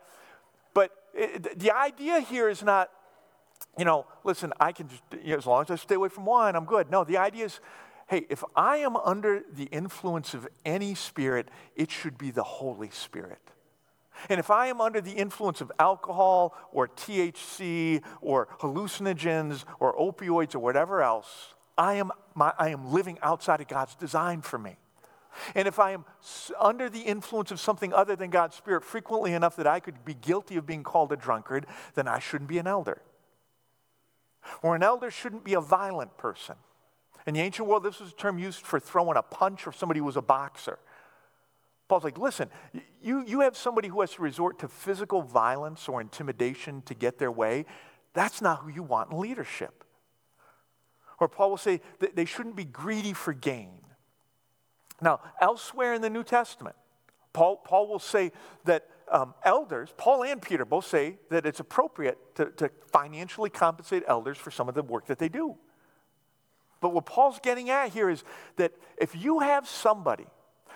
But 0.73 0.91
it, 1.13 1.57
the 1.57 1.71
idea 1.71 2.19
here 2.19 2.49
is 2.49 2.63
not, 2.63 2.89
you 3.77 3.85
know, 3.85 4.05
listen, 4.23 4.51
I 4.59 4.71
can 4.73 4.89
just, 4.89 5.03
you 5.23 5.31
know, 5.31 5.37
as 5.37 5.45
long 5.45 5.61
as 5.61 5.71
I 5.71 5.75
stay 5.75 5.95
away 5.95 6.09
from 6.09 6.25
wine, 6.25 6.55
I'm 6.55 6.65
good. 6.65 6.91
No, 6.91 7.03
the 7.03 7.17
idea 7.17 7.45
is, 7.45 7.59
hey, 8.07 8.25
if 8.29 8.43
I 8.55 8.77
am 8.77 8.95
under 8.95 9.43
the 9.51 9.65
influence 9.65 10.33
of 10.33 10.47
any 10.65 10.95
spirit, 10.95 11.49
it 11.75 11.91
should 11.91 12.17
be 12.17 12.31
the 12.31 12.43
Holy 12.43 12.89
Spirit. 12.89 13.41
And 14.29 14.39
if 14.39 14.49
I 14.49 14.67
am 14.67 14.81
under 14.81 15.01
the 15.01 15.11
influence 15.11 15.61
of 15.61 15.71
alcohol 15.77 16.55
or 16.71 16.87
THC 16.87 18.01
or 18.21 18.47
hallucinogens 18.59 19.63
or 19.79 19.95
opioids 19.95 20.55
or 20.55 20.59
whatever 20.59 21.03
else, 21.03 21.53
I 21.77 21.95
am, 21.95 22.11
my, 22.33 22.53
I 22.57 22.69
am 22.69 22.91
living 22.91 23.19
outside 23.21 23.61
of 23.61 23.67
God's 23.67 23.95
design 23.95 24.41
for 24.41 24.57
me. 24.57 24.77
And 25.53 25.67
if 25.67 25.77
I 25.77 25.91
am 25.91 26.05
under 26.59 26.89
the 26.89 27.01
influence 27.01 27.51
of 27.51 27.59
something 27.59 27.93
other 27.93 28.15
than 28.15 28.31
God's 28.31 28.55
Spirit 28.55 28.83
frequently 28.83 29.33
enough 29.33 29.55
that 29.57 29.67
I 29.67 29.79
could 29.79 30.03
be 30.03 30.15
guilty 30.15 30.55
of 30.55 30.65
being 30.65 30.81
called 30.81 31.11
a 31.11 31.15
drunkard, 31.15 31.67
then 31.93 32.07
I 32.07 32.17
shouldn't 32.17 32.49
be 32.49 32.57
an 32.57 32.65
elder. 32.65 33.01
Or 34.63 34.75
an 34.75 34.81
elder 34.81 35.11
shouldn't 35.11 35.43
be 35.43 35.53
a 35.53 35.61
violent 35.61 36.17
person. 36.17 36.55
In 37.27 37.33
the 37.33 37.41
ancient 37.41 37.67
world, 37.67 37.83
this 37.83 37.99
was 37.99 38.11
a 38.11 38.15
term 38.15 38.39
used 38.39 38.65
for 38.65 38.79
throwing 38.79 39.17
a 39.17 39.21
punch 39.21 39.67
or 39.67 39.73
somebody 39.73 39.99
who 39.99 40.05
was 40.05 40.15
a 40.15 40.21
boxer. 40.21 40.79
Paul's 41.89 42.05
like, 42.05 42.17
listen, 42.17 42.49
you, 43.01 43.23
you 43.27 43.41
have 43.41 43.55
somebody 43.55 43.89
who 43.89 43.99
has 43.99 44.13
to 44.13 44.21
resort 44.21 44.59
to 44.59 44.69
physical 44.69 45.21
violence 45.21 45.89
or 45.89 45.99
intimidation 45.99 46.81
to 46.83 46.93
get 46.93 47.19
their 47.19 47.31
way. 47.31 47.65
That's 48.13 48.41
not 48.41 48.61
who 48.61 48.69
you 48.69 48.81
want 48.81 49.11
in 49.11 49.19
leadership. 49.19 49.83
Or 51.19 51.27
Paul 51.27 51.49
will 51.49 51.57
say 51.57 51.81
that 51.99 52.15
they 52.15 52.25
shouldn't 52.25 52.55
be 52.55 52.65
greedy 52.65 53.13
for 53.13 53.33
gain. 53.33 53.73
Now, 55.01 55.19
elsewhere 55.41 55.93
in 55.93 56.01
the 56.01 56.09
New 56.09 56.23
Testament, 56.23 56.75
Paul, 57.33 57.57
Paul 57.57 57.87
will 57.87 57.99
say 57.99 58.31
that 58.63 58.87
um, 59.11 59.33
elders, 59.43 59.93
Paul 59.97 60.23
and 60.23 60.41
Peter 60.41 60.65
both 60.65 60.87
say 60.87 61.17
that 61.29 61.45
it's 61.45 61.59
appropriate 61.59 62.17
to, 62.35 62.51
to 62.51 62.71
financially 62.91 63.49
compensate 63.49 64.03
elders 64.07 64.37
for 64.37 64.49
some 64.49 64.69
of 64.69 64.75
the 64.75 64.83
work 64.83 65.07
that 65.07 65.19
they 65.19 65.29
do. 65.29 65.57
But 66.79 66.93
what 66.93 67.05
Paul's 67.05 67.39
getting 67.41 67.69
at 67.69 67.89
here 67.89 68.09
is 68.09 68.23
that 68.57 68.73
if 68.97 69.15
you 69.15 69.39
have 69.39 69.67
somebody 69.67 70.27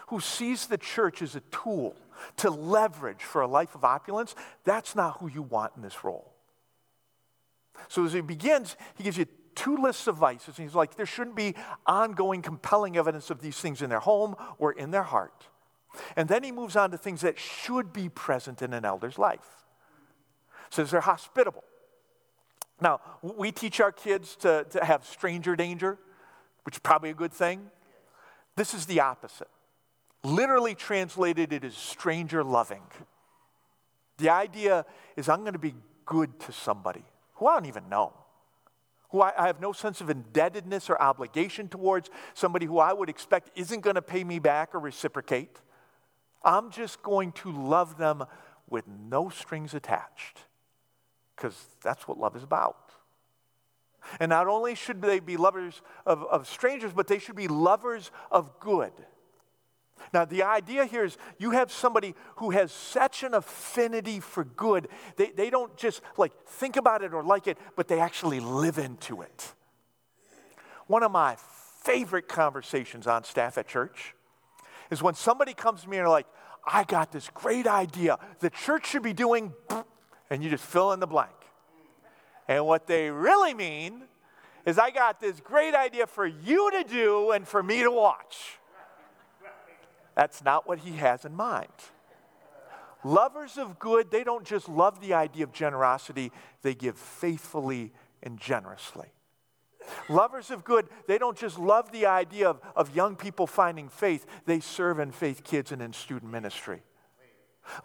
who 0.07 0.19
sees 0.19 0.67
the 0.67 0.77
church 0.77 1.21
as 1.21 1.35
a 1.35 1.41
tool 1.51 1.95
to 2.37 2.49
leverage 2.49 3.23
for 3.23 3.41
a 3.41 3.47
life 3.47 3.75
of 3.75 3.83
opulence, 3.83 4.35
that's 4.63 4.95
not 4.95 5.19
who 5.19 5.27
you 5.27 5.41
want 5.41 5.73
in 5.75 5.81
this 5.81 6.03
role. 6.03 6.33
So 7.87 8.05
as 8.05 8.13
he 8.13 8.21
begins, 8.21 8.75
he 8.95 9.03
gives 9.03 9.17
you 9.17 9.25
two 9.55 9.77
lists 9.77 10.07
of 10.07 10.17
vices. 10.17 10.57
And 10.57 10.67
he's 10.67 10.75
like, 10.75 10.95
there 10.95 11.05
shouldn't 11.05 11.35
be 11.35 11.55
ongoing, 11.85 12.41
compelling 12.41 12.97
evidence 12.97 13.29
of 13.29 13.41
these 13.41 13.59
things 13.59 13.81
in 13.81 13.89
their 13.89 13.99
home 13.99 14.35
or 14.57 14.71
in 14.71 14.91
their 14.91 15.03
heart. 15.03 15.47
And 16.15 16.29
then 16.29 16.43
he 16.43 16.51
moves 16.51 16.75
on 16.75 16.91
to 16.91 16.97
things 16.97 17.21
that 17.21 17.37
should 17.37 17.91
be 17.91 18.09
present 18.09 18.61
in 18.61 18.73
an 18.73 18.85
elder's 18.85 19.17
life. 19.17 19.65
Says 20.69 20.91
they're 20.91 21.01
hospitable. 21.01 21.63
Now, 22.81 22.99
we 23.21 23.51
teach 23.51 23.79
our 23.79 23.91
kids 23.91 24.35
to, 24.37 24.65
to 24.71 24.83
have 24.83 25.05
stranger 25.05 25.55
danger, 25.55 25.97
which 26.63 26.75
is 26.75 26.79
probably 26.79 27.11
a 27.11 27.15
good 27.15 27.31
thing. 27.31 27.69
This 28.55 28.73
is 28.73 28.85
the 28.85 28.99
opposite. 28.99 29.49
Literally 30.23 30.75
translated, 30.75 31.53
it 31.53 31.63
is 31.63 31.75
stranger 31.75 32.43
loving. 32.43 32.83
The 34.17 34.29
idea 34.29 34.85
is 35.15 35.29
I'm 35.29 35.41
going 35.41 35.53
to 35.53 35.59
be 35.59 35.75
good 36.05 36.39
to 36.41 36.51
somebody 36.51 37.05
who 37.35 37.47
I 37.47 37.53
don't 37.53 37.67
even 37.67 37.87
know 37.89 38.13
who 39.11 39.21
I, 39.21 39.33
I 39.37 39.47
have 39.47 39.59
no 39.59 39.73
sense 39.73 40.01
of 40.01 40.09
indebtedness 40.09 40.89
or 40.89 41.01
obligation 41.01 41.67
towards, 41.67 42.09
somebody 42.33 42.65
who 42.65 42.79
I 42.79 42.93
would 42.93 43.09
expect 43.09 43.51
isn't 43.55 43.81
going 43.81 43.95
to 43.95 44.01
pay 44.01 44.23
me 44.23 44.39
back 44.39 44.73
or 44.73 44.79
reciprocate. 44.79 45.57
I'm 46.43 46.71
just 46.71 47.03
going 47.03 47.33
to 47.33 47.51
love 47.51 47.97
them 47.97 48.23
with 48.69 48.85
no 48.87 49.29
strings 49.29 49.73
attached 49.73 50.39
because 51.41 51.65
that's 51.81 52.07
what 52.07 52.19
love 52.19 52.35
is 52.35 52.43
about. 52.43 52.77
And 54.19 54.29
not 54.29 54.47
only 54.47 54.75
should 54.75 55.01
they 55.01 55.19
be 55.19 55.37
lovers 55.37 55.81
of, 56.05 56.23
of 56.23 56.47
strangers, 56.47 56.91
but 56.93 57.07
they 57.07 57.19
should 57.19 57.35
be 57.35 57.47
lovers 57.47 58.11
of 58.31 58.59
good. 58.59 58.91
Now, 60.13 60.25
the 60.25 60.43
idea 60.43 60.85
here 60.85 61.03
is 61.03 61.17
you 61.37 61.51
have 61.51 61.71
somebody 61.71 62.15
who 62.37 62.51
has 62.51 62.71
such 62.71 63.23
an 63.23 63.33
affinity 63.33 64.19
for 64.19 64.43
good. 64.43 64.87
They, 65.15 65.31
they 65.31 65.49
don't 65.49 65.75
just 65.77 66.01
like 66.17 66.31
think 66.45 66.75
about 66.75 67.03
it 67.03 67.13
or 67.13 67.23
like 67.23 67.47
it, 67.47 67.57
but 67.75 67.87
they 67.87 67.99
actually 67.99 68.39
live 68.39 68.77
into 68.77 69.21
it. 69.21 69.53
One 70.87 71.03
of 71.03 71.11
my 71.11 71.37
favorite 71.83 72.27
conversations 72.27 73.07
on 73.07 73.23
staff 73.23 73.57
at 73.57 73.67
church 73.67 74.15
is 74.89 75.01
when 75.01 75.13
somebody 75.13 75.53
comes 75.53 75.83
to 75.83 75.89
me 75.89 75.97
and 75.97 76.05
they're 76.05 76.09
like, 76.09 76.27
I 76.65 76.83
got 76.83 77.11
this 77.11 77.29
great 77.33 77.67
idea. 77.67 78.17
The 78.39 78.49
church 78.49 78.87
should 78.87 79.03
be 79.03 79.13
doing, 79.13 79.53
and 80.31 80.41
you 80.41 80.49
just 80.49 80.63
fill 80.63 80.93
in 80.93 80.99
the 80.99 81.05
blank. 81.07 81.35
And 82.47 82.65
what 82.65 82.87
they 82.87 83.11
really 83.11 83.53
mean 83.53 84.03
is, 84.65 84.79
I 84.79 84.89
got 84.89 85.19
this 85.19 85.39
great 85.41 85.75
idea 85.75 86.07
for 86.07 86.25
you 86.25 86.71
to 86.71 86.83
do 86.83 87.31
and 87.31 87.47
for 87.47 87.61
me 87.61 87.83
to 87.83 87.91
watch. 87.91 88.57
That's 90.15 90.43
not 90.43 90.67
what 90.67 90.79
he 90.79 90.93
has 90.93 91.25
in 91.25 91.35
mind. 91.35 91.67
Lovers 93.03 93.57
of 93.57 93.77
good, 93.77 94.09
they 94.09 94.23
don't 94.23 94.45
just 94.45 94.69
love 94.69 95.01
the 95.01 95.13
idea 95.13 95.43
of 95.43 95.51
generosity, 95.51 96.31
they 96.61 96.75
give 96.75 96.97
faithfully 96.97 97.91
and 98.23 98.39
generously. 98.39 99.07
Lovers 100.07 100.51
of 100.51 100.63
good, 100.63 100.87
they 101.07 101.17
don't 101.17 101.37
just 101.37 101.57
love 101.57 101.91
the 101.91 102.05
idea 102.05 102.49
of, 102.49 102.61
of 102.75 102.95
young 102.95 103.15
people 103.15 103.47
finding 103.47 103.89
faith, 103.89 104.25
they 104.45 104.59
serve 104.59 104.99
in 104.99 105.11
faith 105.11 105.43
kids 105.43 105.71
and 105.71 105.81
in 105.81 105.91
student 105.91 106.31
ministry. 106.31 106.83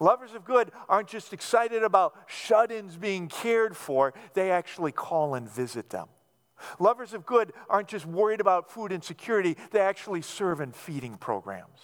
Lovers 0.01 0.33
of 0.35 0.45
good 0.45 0.71
aren't 0.89 1.09
just 1.09 1.33
excited 1.33 1.83
about 1.83 2.15
shut 2.27 2.73
ins 2.73 2.97
being 2.97 3.29
cared 3.29 3.77
for, 3.77 4.15
they 4.35 4.51
actually 4.51 4.93
call 4.93 5.35
and 5.35 5.49
visit 5.49 5.91
them. 5.91 6.09
Lovers 6.79 7.13
of 7.13 7.27
good 7.27 7.53
aren't 7.69 7.89
just 7.89 8.07
worried 8.07 8.41
about 8.41 8.71
food 8.71 8.93
insecurity, 8.93 9.57
they 9.71 9.81
actually 9.81 10.23
serve 10.23 10.61
in 10.61 10.73
feeding 10.73 11.17
programs. 11.17 11.81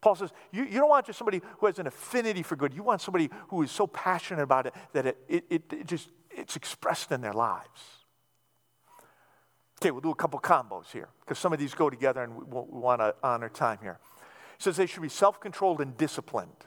Paul 0.00 0.16
says, 0.16 0.32
you, 0.52 0.64
you 0.64 0.80
don't 0.80 0.90
want 0.90 1.06
just 1.06 1.18
somebody 1.18 1.40
who 1.58 1.66
has 1.66 1.78
an 1.78 1.86
affinity 1.86 2.42
for 2.42 2.56
good. 2.56 2.74
You 2.74 2.82
want 2.82 3.00
somebody 3.00 3.30
who 3.48 3.62
is 3.62 3.70
so 3.70 3.86
passionate 3.86 4.42
about 4.42 4.66
it 4.66 4.74
that 4.92 5.06
it, 5.06 5.16
it, 5.28 5.44
it, 5.48 5.62
it 5.72 5.86
just, 5.86 6.10
it's 6.30 6.56
expressed 6.56 7.10
in 7.10 7.22
their 7.22 7.32
lives. 7.32 7.80
Okay, 9.80 9.90
we'll 9.90 10.02
do 10.02 10.10
a 10.10 10.14
couple 10.14 10.38
combos 10.40 10.92
here 10.92 11.08
because 11.20 11.38
some 11.38 11.54
of 11.54 11.58
these 11.58 11.72
go 11.72 11.88
together 11.88 12.22
and 12.22 12.36
we, 12.36 12.44
we 12.44 12.80
want 12.80 13.00
to 13.00 13.14
honor 13.22 13.48
time 13.48 13.78
here. 13.80 13.98
Says 14.64 14.78
they 14.78 14.86
should 14.86 15.02
be 15.02 15.10
self 15.10 15.40
controlled 15.40 15.82
and 15.82 15.94
disciplined. 15.98 16.64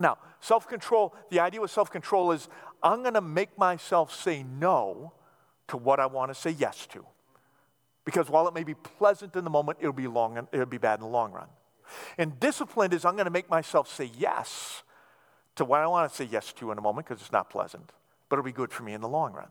Now, 0.00 0.18
self 0.40 0.66
control, 0.66 1.14
the 1.30 1.38
idea 1.38 1.60
with 1.60 1.70
self 1.70 1.88
control 1.88 2.32
is 2.32 2.48
I'm 2.82 3.02
going 3.02 3.14
to 3.14 3.20
make 3.20 3.56
myself 3.56 4.12
say 4.12 4.42
no 4.42 5.12
to 5.68 5.76
what 5.76 6.00
I 6.00 6.06
want 6.06 6.32
to 6.32 6.34
say 6.34 6.50
yes 6.50 6.88
to. 6.88 7.06
Because 8.04 8.28
while 8.28 8.48
it 8.48 8.54
may 8.54 8.64
be 8.64 8.74
pleasant 8.74 9.36
in 9.36 9.44
the 9.44 9.50
moment, 9.50 9.78
it'll 9.80 9.92
be, 9.92 10.08
long, 10.08 10.48
it'll 10.50 10.66
be 10.66 10.78
bad 10.78 10.98
in 10.98 11.02
the 11.02 11.08
long 11.08 11.30
run. 11.30 11.46
And 12.18 12.40
disciplined 12.40 12.92
is 12.92 13.04
I'm 13.04 13.14
going 13.14 13.26
to 13.26 13.30
make 13.30 13.48
myself 13.48 13.88
say 13.88 14.10
yes 14.18 14.82
to 15.54 15.64
what 15.64 15.78
I 15.78 15.86
want 15.86 16.10
to 16.10 16.16
say 16.16 16.24
yes 16.24 16.52
to 16.54 16.72
in 16.72 16.78
a 16.78 16.80
moment 16.80 17.06
because 17.06 17.22
it's 17.22 17.30
not 17.30 17.50
pleasant, 17.50 17.92
but 18.28 18.34
it'll 18.34 18.44
be 18.44 18.50
good 18.50 18.72
for 18.72 18.82
me 18.82 18.94
in 18.94 19.00
the 19.00 19.08
long 19.08 19.32
run. 19.32 19.48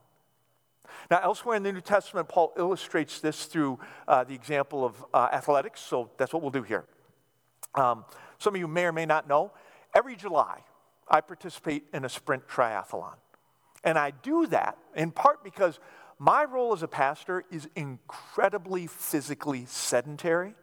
Now, 1.09 1.21
elsewhere 1.23 1.55
in 1.55 1.63
the 1.63 1.71
New 1.71 1.79
Testament, 1.79 2.27
Paul 2.27 2.51
illustrates 2.57 3.21
this 3.21 3.45
through 3.45 3.79
uh, 4.09 4.25
the 4.25 4.35
example 4.35 4.83
of 4.83 5.05
uh, 5.13 5.29
athletics, 5.31 5.79
so 5.79 6.11
that's 6.17 6.33
what 6.33 6.41
we'll 6.41 6.51
do 6.51 6.63
here. 6.63 6.83
Um, 7.75 8.05
some 8.39 8.55
of 8.55 8.59
you 8.59 8.67
may 8.67 8.85
or 8.85 8.91
may 8.91 9.05
not 9.05 9.27
know, 9.27 9.51
every 9.95 10.15
July, 10.15 10.61
I 11.07 11.21
participate 11.21 11.85
in 11.93 12.05
a 12.05 12.09
sprint 12.09 12.47
triathlon. 12.47 13.15
And 13.83 13.97
I 13.97 14.11
do 14.11 14.47
that 14.47 14.77
in 14.95 15.11
part 15.11 15.43
because 15.43 15.79
my 16.19 16.45
role 16.45 16.73
as 16.73 16.83
a 16.83 16.87
pastor 16.87 17.43
is 17.51 17.67
incredibly 17.75 18.87
physically 18.87 19.65
sedentary 19.65 20.55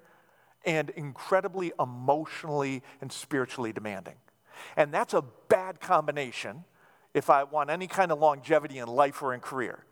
and 0.65 0.91
incredibly 0.91 1.73
emotionally 1.79 2.83
and 3.01 3.13
spiritually 3.13 3.73
demanding. 3.73 4.17
And 4.77 4.93
that's 4.93 5.15
a 5.15 5.25
bad 5.49 5.81
combination 5.81 6.65
if 7.15 7.31
I 7.31 7.45
want 7.45 7.71
any 7.71 7.87
kind 7.87 8.13
of 8.13 8.19
longevity 8.19 8.79
in 8.79 8.89
life 8.89 9.23
or 9.23 9.35
in 9.35 9.41
career. 9.41 9.85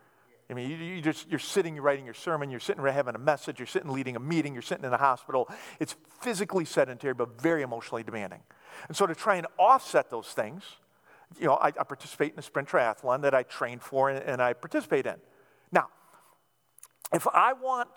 I 0.50 0.54
mean, 0.54 0.70
you, 0.70 0.76
you 0.76 1.02
just, 1.02 1.28
you're 1.28 1.38
sitting, 1.38 1.74
you're 1.74 1.84
writing 1.84 2.06
your 2.06 2.14
sermon, 2.14 2.50
you're 2.50 2.60
sitting 2.60 2.82
having 2.82 3.14
a 3.14 3.18
message, 3.18 3.58
you're 3.58 3.66
sitting 3.66 3.90
leading 3.90 4.16
a 4.16 4.20
meeting, 4.20 4.54
you're 4.54 4.62
sitting 4.62 4.84
in 4.84 4.92
a 4.92 4.98
hospital. 4.98 5.48
It's 5.78 5.94
physically 6.20 6.64
sedentary, 6.64 7.12
but 7.12 7.40
very 7.40 7.62
emotionally 7.62 8.02
demanding. 8.02 8.40
And 8.88 8.96
so 8.96 9.06
to 9.06 9.14
try 9.14 9.36
and 9.36 9.46
offset 9.58 10.08
those 10.08 10.28
things, 10.28 10.62
you 11.38 11.46
know, 11.46 11.54
I, 11.54 11.68
I 11.68 11.84
participate 11.84 12.32
in 12.32 12.38
a 12.38 12.42
sprint 12.42 12.68
triathlon 12.68 13.20
that 13.22 13.34
I 13.34 13.42
trained 13.42 13.82
for 13.82 14.08
and, 14.08 14.24
and 14.24 14.40
I 14.40 14.54
participate 14.54 15.06
in. 15.06 15.16
Now, 15.70 15.88
if 17.12 17.26
I 17.28 17.52
want 17.52 17.90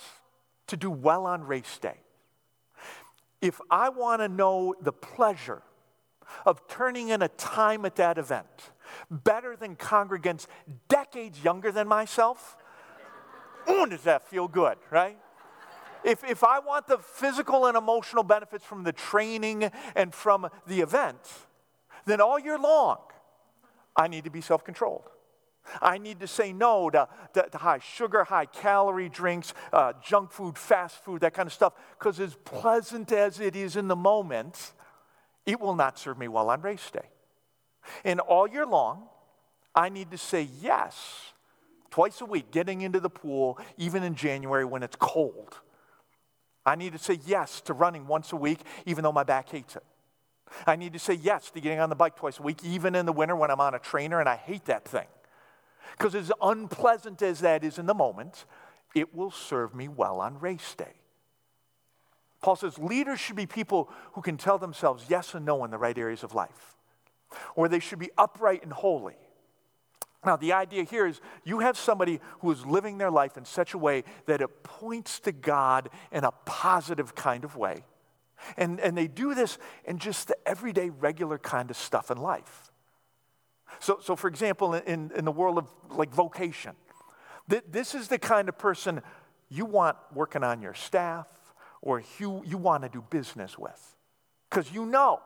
to 0.67 0.75
do 0.75 0.91
well 0.91 1.25
on 1.25 1.43
race 1.43 1.77
day, 1.77 1.97
if 3.41 3.61
I 3.69 3.89
want 3.89 4.21
to 4.21 4.27
know 4.27 4.75
the 4.81 4.91
pleasure 4.91 5.61
of 6.45 6.67
turning 6.67 7.09
in 7.09 7.21
a 7.21 7.27
time 7.29 7.85
at 7.85 7.95
that 7.95 8.17
event 8.17 8.71
better 9.09 9.55
than 9.55 9.75
congregants 9.75 10.47
decades 10.87 11.43
younger 11.43 11.71
than 11.71 11.87
myself, 11.87 12.57
Ooh, 13.69 13.85
does 13.85 14.03
that 14.03 14.27
feel 14.27 14.47
good, 14.47 14.77
right? 14.89 15.17
If, 16.03 16.23
if 16.23 16.43
I 16.43 16.59
want 16.59 16.87
the 16.87 16.97
physical 16.97 17.67
and 17.67 17.77
emotional 17.77 18.23
benefits 18.23 18.65
from 18.65 18.83
the 18.83 18.91
training 18.91 19.69
and 19.95 20.13
from 20.13 20.49
the 20.65 20.81
event, 20.81 21.19
then 22.05 22.19
all 22.21 22.39
year 22.39 22.57
long, 22.57 22.97
I 23.95 24.07
need 24.07 24.23
to 24.23 24.31
be 24.31 24.41
self 24.41 24.63
controlled. 24.63 25.09
I 25.79 25.99
need 25.99 26.19
to 26.21 26.27
say 26.27 26.53
no 26.53 26.89
to, 26.89 27.07
to, 27.33 27.49
to 27.51 27.57
high 27.59 27.77
sugar, 27.77 28.23
high 28.23 28.45
calorie 28.45 29.09
drinks, 29.09 29.53
uh, 29.71 29.93
junk 30.03 30.31
food, 30.31 30.57
fast 30.57 31.03
food, 31.03 31.21
that 31.21 31.35
kind 31.35 31.45
of 31.45 31.53
stuff, 31.53 31.73
because 31.99 32.19
as 32.19 32.35
pleasant 32.43 33.11
as 33.11 33.39
it 33.39 33.55
is 33.55 33.75
in 33.75 33.87
the 33.87 33.95
moment, 33.95 34.73
it 35.45 35.59
will 35.59 35.75
not 35.75 35.99
serve 35.99 36.17
me 36.17 36.27
well 36.27 36.49
on 36.49 36.61
race 36.61 36.89
day. 36.89 37.09
And 38.03 38.19
all 38.19 38.47
year 38.47 38.65
long, 38.65 39.03
I 39.73 39.89
need 39.89 40.11
to 40.11 40.17
say 40.17 40.49
yes 40.61 41.33
twice 41.89 42.21
a 42.21 42.25
week, 42.25 42.51
getting 42.51 42.81
into 42.81 42.99
the 42.99 43.09
pool, 43.09 43.59
even 43.77 44.03
in 44.03 44.15
January 44.15 44.65
when 44.65 44.81
it's 44.81 44.95
cold. 44.97 45.59
I 46.65 46.75
need 46.75 46.93
to 46.93 46.99
say 46.99 47.19
yes 47.25 47.61
to 47.61 47.73
running 47.73 48.07
once 48.07 48.31
a 48.31 48.35
week, 48.35 48.59
even 48.85 49.03
though 49.03 49.11
my 49.11 49.23
back 49.23 49.49
hates 49.49 49.75
it. 49.75 49.83
I 50.67 50.75
need 50.75 50.93
to 50.93 50.99
say 50.99 51.13
yes 51.13 51.49
to 51.51 51.61
getting 51.61 51.79
on 51.79 51.89
the 51.89 51.95
bike 51.95 52.15
twice 52.15 52.39
a 52.39 52.43
week, 52.43 52.63
even 52.63 52.95
in 52.95 53.05
the 53.05 53.13
winter 53.13 53.35
when 53.35 53.51
I'm 53.51 53.61
on 53.61 53.73
a 53.73 53.79
trainer 53.79 54.19
and 54.19 54.29
I 54.29 54.35
hate 54.35 54.65
that 54.65 54.85
thing. 54.85 55.07
Because 55.97 56.15
as 56.15 56.31
unpleasant 56.41 57.21
as 57.21 57.39
that 57.41 57.63
is 57.63 57.77
in 57.77 57.85
the 57.85 57.93
moment, 57.93 58.45
it 58.95 59.15
will 59.15 59.31
serve 59.31 59.73
me 59.73 59.87
well 59.87 60.19
on 60.19 60.39
race 60.39 60.75
day. 60.75 60.93
Paul 62.41 62.55
says 62.55 62.77
leaders 62.77 63.19
should 63.19 63.35
be 63.35 63.45
people 63.45 63.89
who 64.13 64.21
can 64.21 64.37
tell 64.37 64.57
themselves 64.57 65.05
yes 65.07 65.33
and 65.33 65.45
no 65.45 65.63
in 65.63 65.71
the 65.71 65.77
right 65.77 65.97
areas 65.97 66.23
of 66.23 66.33
life, 66.33 66.75
or 67.55 67.67
they 67.67 67.79
should 67.79 67.99
be 67.99 68.09
upright 68.17 68.63
and 68.63 68.73
holy. 68.73 69.15
Now, 70.23 70.35
the 70.35 70.53
idea 70.53 70.83
here 70.83 71.07
is 71.07 71.19
you 71.43 71.59
have 71.59 71.77
somebody 71.77 72.19
who 72.39 72.51
is 72.51 72.65
living 72.65 72.99
their 72.99 73.09
life 73.09 73.37
in 73.37 73.45
such 73.45 73.73
a 73.73 73.77
way 73.77 74.03
that 74.27 74.41
it 74.41 74.63
points 74.63 75.19
to 75.21 75.31
God 75.31 75.89
in 76.11 76.23
a 76.23 76.31
positive 76.45 77.15
kind 77.15 77.43
of 77.43 77.55
way. 77.55 77.83
And, 78.57 78.79
and 78.79 78.97
they 78.97 79.07
do 79.07 79.33
this 79.33 79.57
in 79.85 79.97
just 79.97 80.27
the 80.27 80.35
everyday, 80.47 80.89
regular 80.89 81.37
kind 81.37 81.69
of 81.71 81.77
stuff 81.77 82.11
in 82.11 82.17
life. 82.17 82.71
So, 83.79 83.99
so 84.01 84.15
for 84.15 84.27
example, 84.27 84.73
in, 84.73 85.11
in 85.15 85.25
the 85.25 85.31
world 85.31 85.57
of 85.57 85.67
like 85.89 86.13
vocation, 86.13 86.73
th- 87.49 87.63
this 87.69 87.95
is 87.95 88.07
the 88.07 88.19
kind 88.19 88.49
of 88.49 88.57
person 88.57 89.01
you 89.49 89.65
want 89.65 89.97
working 90.13 90.43
on 90.43 90.61
your 90.61 90.73
staff 90.73 91.27
or 91.81 92.03
you, 92.19 92.43
you 92.45 92.57
want 92.57 92.83
to 92.83 92.89
do 92.89 93.03
business 93.09 93.57
with. 93.57 93.95
Because 94.49 94.71
you 94.71 94.85
know 94.85 95.19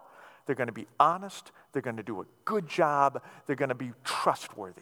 they're 0.45 0.55
going 0.55 0.67
to 0.67 0.73
be 0.73 0.87
honest, 0.99 1.51
they're 1.75 1.81
going 1.81 1.97
to 1.97 2.03
do 2.03 2.21
a 2.21 2.25
good 2.45 2.69
job, 2.69 3.21
they're 3.45 3.57
going 3.57 3.67
to 3.67 3.75
be 3.75 3.91
trustworthy, 4.05 4.81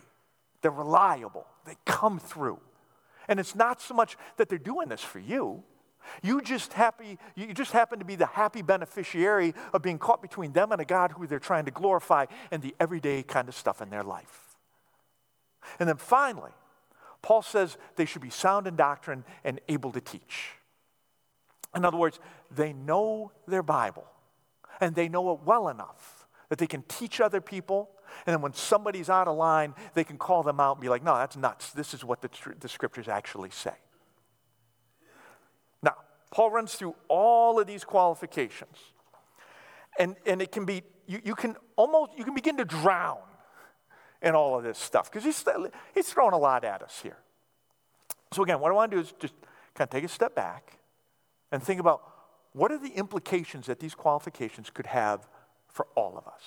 they're 0.61 0.69
reliable, 0.69 1.47
they 1.65 1.75
come 1.85 2.19
through. 2.19 2.59
And 3.27 3.39
it's 3.39 3.55
not 3.55 3.81
so 3.81 3.95
much 3.95 4.15
that 4.37 4.47
they're 4.47 4.59
doing 4.59 4.89
this 4.89 5.01
for 5.01 5.17
you. 5.17 5.63
You 6.21 6.39
just 6.41 6.73
happy, 6.73 7.17
you 7.35 7.51
just 7.55 7.71
happen 7.71 7.97
to 7.97 8.05
be 8.05 8.15
the 8.15 8.27
happy 8.27 8.61
beneficiary 8.61 9.55
of 9.73 9.81
being 9.81 9.97
caught 9.97 10.21
between 10.21 10.51
them 10.53 10.71
and 10.71 10.79
a 10.79 10.85
God 10.85 11.13
who 11.13 11.25
they're 11.25 11.39
trying 11.39 11.65
to 11.65 11.71
glorify 11.71 12.27
and 12.51 12.61
the 12.61 12.75
everyday 12.79 13.23
kind 13.23 13.49
of 13.49 13.55
stuff 13.55 13.81
in 13.81 13.89
their 13.89 14.03
life. 14.03 14.55
And 15.79 15.89
then 15.89 15.97
finally, 15.97 16.51
Paul 17.23 17.41
says 17.41 17.77
they 17.95 18.05
should 18.05 18.21
be 18.21 18.29
sound 18.29 18.67
in 18.67 18.75
doctrine 18.75 19.23
and 19.43 19.59
able 19.67 19.91
to 19.93 20.01
teach. 20.01 20.51
In 21.75 21.85
other 21.85 21.97
words, 21.97 22.19
they 22.51 22.71
know 22.71 23.31
their 23.47 23.63
Bible 23.63 24.05
and 24.79 24.93
they 24.93 25.09
know 25.09 25.33
it 25.33 25.39
well 25.43 25.69
enough 25.69 26.22
that 26.53 26.59
they 26.59 26.67
can 26.67 26.83
teach 26.83 27.19
other 27.19 27.41
people. 27.41 27.89
And 28.27 28.33
then 28.35 28.39
when 28.39 28.53
somebody's 28.53 29.09
out 29.09 29.27
of 29.27 29.35
line, 29.35 29.73
they 29.95 30.03
can 30.03 30.19
call 30.19 30.43
them 30.43 30.59
out 30.59 30.75
and 30.75 30.81
be 30.81 30.87
like, 30.87 31.03
no, 31.03 31.15
that's 31.15 31.35
nuts. 31.35 31.71
This 31.71 31.95
is 31.95 32.05
what 32.05 32.21
the, 32.21 32.29
the 32.59 32.69
scriptures 32.69 33.07
actually 33.07 33.49
say. 33.49 33.73
Now, 35.81 35.95
Paul 36.29 36.51
runs 36.51 36.75
through 36.75 36.93
all 37.07 37.59
of 37.59 37.65
these 37.65 37.83
qualifications. 37.83 38.77
And, 39.97 40.15
and 40.27 40.43
it 40.43 40.51
can 40.51 40.63
be, 40.63 40.83
you, 41.07 41.21
you 41.23 41.33
can 41.33 41.55
almost, 41.75 42.11
you 42.19 42.23
can 42.23 42.35
begin 42.35 42.57
to 42.57 42.65
drown 42.65 43.17
in 44.21 44.35
all 44.35 44.55
of 44.55 44.63
this 44.63 44.77
stuff 44.77 45.11
because 45.11 45.23
he's, 45.23 45.43
he's 45.95 46.07
throwing 46.07 46.33
a 46.33 46.37
lot 46.37 46.63
at 46.63 46.83
us 46.83 46.99
here. 47.01 47.17
So, 48.31 48.43
again, 48.43 48.59
what 48.59 48.69
I 48.69 48.75
want 48.75 48.91
to 48.91 48.97
do 48.97 49.01
is 49.01 49.11
just 49.19 49.33
kind 49.73 49.87
of 49.87 49.89
take 49.89 50.03
a 50.03 50.07
step 50.07 50.35
back 50.35 50.77
and 51.51 51.63
think 51.63 51.79
about 51.79 52.03
what 52.51 52.71
are 52.71 52.77
the 52.77 52.93
implications 52.93 53.65
that 53.65 53.79
these 53.79 53.95
qualifications 53.95 54.69
could 54.69 54.85
have 54.85 55.27
for 55.73 55.87
all 55.95 56.17
of 56.17 56.25
us. 56.27 56.41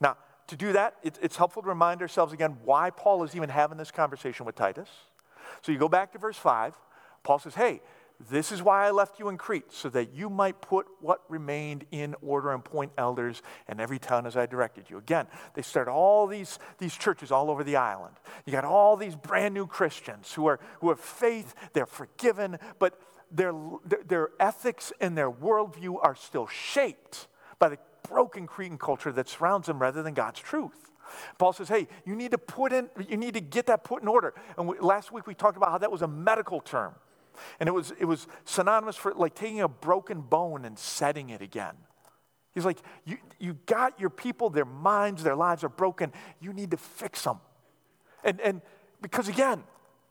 Now, 0.00 0.18
to 0.48 0.56
do 0.56 0.72
that, 0.72 0.96
it, 1.02 1.18
it's 1.22 1.36
helpful 1.36 1.62
to 1.62 1.68
remind 1.68 2.02
ourselves 2.02 2.32
again 2.32 2.58
why 2.64 2.90
Paul 2.90 3.24
is 3.24 3.34
even 3.34 3.48
having 3.48 3.78
this 3.78 3.90
conversation 3.90 4.44
with 4.44 4.56
Titus. 4.56 4.88
So 5.62 5.72
you 5.72 5.78
go 5.78 5.88
back 5.88 6.12
to 6.12 6.18
verse 6.18 6.36
5. 6.36 6.74
Paul 7.22 7.38
says, 7.38 7.54
Hey, 7.54 7.80
this 8.30 8.52
is 8.52 8.62
why 8.62 8.86
I 8.86 8.90
left 8.90 9.18
you 9.18 9.28
in 9.28 9.36
Crete, 9.36 9.72
so 9.72 9.88
that 9.90 10.14
you 10.14 10.30
might 10.30 10.60
put 10.60 10.86
what 11.00 11.22
remained 11.28 11.84
in 11.90 12.14
order 12.22 12.52
and 12.52 12.60
appoint 12.60 12.92
elders 12.96 13.42
in 13.68 13.80
every 13.80 13.98
town 13.98 14.26
as 14.26 14.36
I 14.36 14.46
directed 14.46 14.88
you. 14.88 14.98
Again, 14.98 15.26
they 15.54 15.62
start 15.62 15.88
all 15.88 16.26
these, 16.26 16.58
these 16.78 16.94
churches 16.94 17.32
all 17.32 17.50
over 17.50 17.64
the 17.64 17.76
island. 17.76 18.14
You 18.46 18.52
got 18.52 18.64
all 18.64 18.96
these 18.96 19.16
brand 19.16 19.52
new 19.52 19.66
Christians 19.66 20.32
who, 20.32 20.46
are, 20.46 20.60
who 20.80 20.90
have 20.90 21.00
faith, 21.00 21.54
they're 21.72 21.86
forgiven, 21.86 22.58
but 22.78 23.00
their, 23.32 23.52
their 24.06 24.30
ethics 24.38 24.92
and 25.00 25.18
their 25.18 25.30
worldview 25.30 25.98
are 26.00 26.14
still 26.14 26.46
shaped 26.46 27.26
by 27.64 27.70
the 27.70 27.78
broken 28.10 28.46
Cretan 28.46 28.76
culture 28.76 29.10
that 29.12 29.26
surrounds 29.26 29.68
them 29.68 29.78
rather 29.78 30.02
than 30.02 30.12
God's 30.12 30.38
truth. 30.38 30.90
Paul 31.38 31.54
says, 31.54 31.68
hey, 31.68 31.88
you 32.04 32.14
need 32.14 32.32
to 32.32 32.38
put 32.38 32.74
in, 32.74 32.90
you 33.08 33.16
need 33.16 33.32
to 33.34 33.40
get 33.40 33.66
that 33.66 33.84
put 33.84 34.02
in 34.02 34.08
order. 34.08 34.34
And 34.58 34.68
we, 34.68 34.78
last 34.80 35.12
week 35.12 35.26
we 35.26 35.34
talked 35.34 35.56
about 35.56 35.70
how 35.70 35.78
that 35.78 35.90
was 35.90 36.02
a 36.02 36.08
medical 36.08 36.60
term. 36.60 36.94
And 37.58 37.68
it 37.68 37.72
was, 37.72 37.94
it 37.98 38.04
was 38.04 38.26
synonymous 38.44 38.96
for 38.96 39.14
like 39.14 39.34
taking 39.34 39.62
a 39.62 39.68
broken 39.68 40.20
bone 40.20 40.66
and 40.66 40.78
setting 40.78 41.30
it 41.30 41.40
again. 41.40 41.74
He's 42.52 42.66
like, 42.66 42.80
you, 43.06 43.16
you 43.38 43.54
got 43.64 43.98
your 43.98 44.10
people, 44.10 44.50
their 44.50 44.66
minds, 44.66 45.22
their 45.22 45.34
lives 45.34 45.64
are 45.64 45.70
broken. 45.70 46.12
You 46.40 46.52
need 46.52 46.70
to 46.72 46.76
fix 46.76 47.24
them. 47.24 47.40
And, 48.22 48.40
and 48.42 48.60
Because 49.00 49.28
again, 49.28 49.64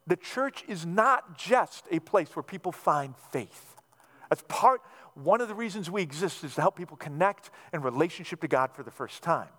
the 0.08 0.16
church 0.16 0.64
is 0.68 0.86
not 0.86 1.38
just 1.38 1.86
a 1.92 2.00
place 2.00 2.36
where 2.36 2.44
people 2.44 2.72
find 2.72 3.16
faith. 3.32 3.82
That's 4.30 4.44
part, 4.48 4.82
one 5.16 5.42
of 5.42 5.48
the 5.48 5.56
reasons 5.56 5.90
we 5.90 6.02
exist 6.02 6.44
is 6.44 6.56
to 6.56 6.62
help 6.62 6.76
people 6.76 6.98
connect 6.98 7.52
in 7.72 7.82
relationship 7.82 8.42
to 8.42 8.48
God 8.48 8.72
for 8.74 8.84
the 8.84 8.92
first 8.92 9.22
time. 9.22 9.50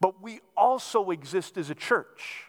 But 0.00 0.22
we 0.22 0.40
also 0.56 1.10
exist 1.10 1.56
as 1.56 1.70
a 1.70 1.74
church 1.74 2.44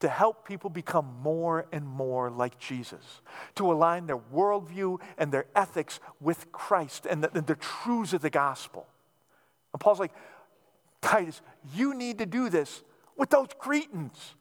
to 0.00 0.08
help 0.08 0.46
people 0.46 0.68
become 0.68 1.06
more 1.22 1.66
and 1.72 1.86
more 1.86 2.28
like 2.30 2.58
Jesus, 2.58 3.20
to 3.54 3.70
align 3.70 4.06
their 4.06 4.18
worldview 4.18 5.00
and 5.16 5.30
their 5.30 5.46
ethics 5.54 6.00
with 6.20 6.50
Christ 6.50 7.06
and 7.06 7.22
the, 7.22 7.40
the 7.40 7.54
truths 7.54 8.12
of 8.12 8.20
the 8.20 8.30
gospel. 8.30 8.86
And 9.72 9.80
Paul's 9.80 10.00
like, 10.00 10.12
Titus, 11.00 11.40
you 11.74 11.94
need 11.94 12.18
to 12.18 12.26
do 12.26 12.48
this 12.48 12.82
with 13.16 13.30
those 13.30 13.48
Cretans. 13.58 14.34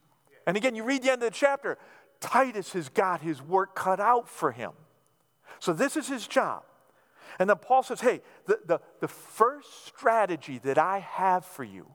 And 0.48 0.58
again, 0.58 0.76
you 0.76 0.84
read 0.84 1.04
the 1.04 1.12
end 1.12 1.22
of 1.22 1.32
the 1.32 1.36
chapter, 1.36 1.78
Titus 2.20 2.74
has 2.74 2.90
got 2.90 3.22
his 3.22 3.42
work 3.42 3.76
cut 3.76 4.00
out 4.00 4.28
for 4.28 4.52
him. 4.52 4.72
So 5.60 5.74
this 5.74 5.96
is 5.96 6.08
his 6.08 6.28
job. 6.28 6.64
And 7.40 7.50
then 7.50 7.58
Paul 7.58 7.84
says, 7.84 8.02
hey, 8.02 8.22
the, 8.46 8.60
the, 8.66 8.82
the 9.00 9.08
first 9.08 9.88
strategy 9.88 10.60
that 10.60 10.78
I 10.78 11.00
have 11.00 11.46
for 11.46 11.64
you 11.64 11.88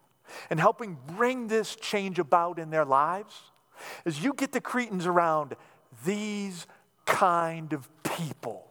in 0.51 0.59
helping 0.59 0.99
bring 1.16 1.49
this 1.49 1.77
change 1.77 2.18
about 2.18 2.59
in 2.59 2.70
their 2.70 2.85
lives 2.85 3.35
is 4.05 4.22
you 4.22 4.33
get 4.33 4.53
the 4.53 4.61
Cretans 4.61 5.07
around 5.07 5.55
these 6.05 6.66
kind 7.05 7.72
of 7.72 7.88
people. 8.03 8.66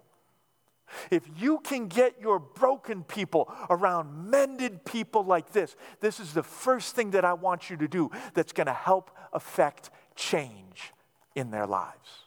If 1.11 1.23
you 1.37 1.59
can 1.59 1.87
get 1.87 2.21
your 2.21 2.39
broken 2.39 3.03
people 3.03 3.51
around 3.69 4.29
mended 4.29 4.85
people 4.85 5.25
like 5.25 5.51
this, 5.51 5.75
this 5.99 6.19
is 6.19 6.33
the 6.33 6.43
first 6.43 6.95
thing 6.95 7.11
that 7.11 7.25
I 7.25 7.33
want 7.33 7.69
you 7.69 7.77
to 7.77 7.87
do 7.87 8.11
that's 8.33 8.53
going 8.53 8.67
to 8.67 8.73
help 8.73 9.11
affect 9.33 9.89
change 10.15 10.93
in 11.35 11.51
their 11.51 11.67
lives. 11.67 12.25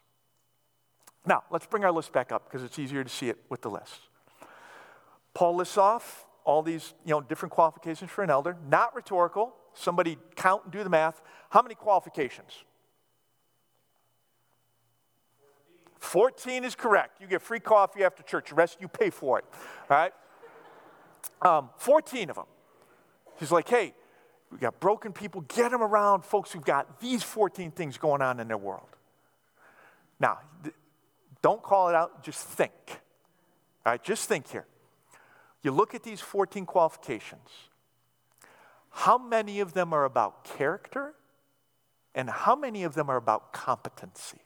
Now, 1.27 1.44
let's 1.51 1.66
bring 1.66 1.85
our 1.85 1.92
list 1.92 2.12
back 2.12 2.33
up 2.33 2.44
because 2.44 2.62
it's 2.62 2.79
easier 2.79 3.05
to 3.05 3.11
see 3.11 3.29
it 3.29 3.38
with 3.48 3.62
the 3.62 3.70
list. 3.70 4.08
Paul 5.35 5.57
lists 5.57 5.79
off 5.79 6.27
all 6.45 6.62
these 6.62 6.95
you 7.05 7.11
know, 7.11 7.21
different 7.21 7.53
qualifications 7.53 8.11
for 8.11 8.25
an 8.25 8.31
elder, 8.31 8.57
not 8.69 8.95
rhetorical. 8.95 9.55
Somebody 9.75 10.17
count 10.35 10.64
and 10.64 10.73
do 10.73 10.83
the 10.83 10.91
math. 10.91 11.21
How 11.51 11.62
many 11.62 11.75
qualifications? 11.75 12.64
14 15.99 16.64
is 16.64 16.75
correct. 16.75 17.21
You 17.21 17.27
get 17.27 17.43
free 17.43 17.61
coffee 17.61 18.03
after 18.03 18.23
church. 18.23 18.49
The 18.49 18.55
rest 18.55 18.79
you 18.81 18.88
pay 18.88 19.11
for 19.11 19.38
it. 19.38 19.45
All 19.91 19.97
right? 19.97 20.12
Um, 21.43 21.71
14 21.77 22.31
of 22.31 22.37
them. 22.37 22.47
He's 23.38 23.53
like, 23.53 23.69
hey, 23.69 23.95
we 24.51 24.59
got 24.59 24.81
broken 24.81 25.12
people. 25.12 25.43
Get 25.43 25.71
them 25.71 25.83
around 25.83 26.25
folks 26.25 26.53
who've 26.53 26.64
got 26.64 27.01
these 27.01 27.23
14 27.23 27.71
things 27.73 27.99
going 27.99 28.23
on 28.23 28.41
in 28.41 28.49
their 28.49 28.57
world. 28.57 28.88
Now, 30.19 30.38
don't 31.43 31.62
call 31.62 31.88
it 31.88 31.95
out, 31.95 32.23
just 32.23 32.41
think. 32.41 32.73
All 33.85 33.93
right, 33.93 34.03
just 34.03 34.29
think 34.29 34.49
here. 34.49 34.67
You 35.62 35.73
look 35.73 35.94
at 35.94 36.03
these 36.03 36.21
14 36.21 36.66
qualifications. 36.66 37.49
How 38.90 39.18
many 39.18 39.61
of 39.61 39.75
them 39.75 39.92
are 39.92 40.05
about 40.05 40.44
character? 40.44 41.14
And 42.14 42.31
how 42.31 42.57
many 42.57 42.85
of 42.85 42.94
them 42.94 43.11
are 43.11 43.16
about 43.16 43.53
competency? 43.53 44.40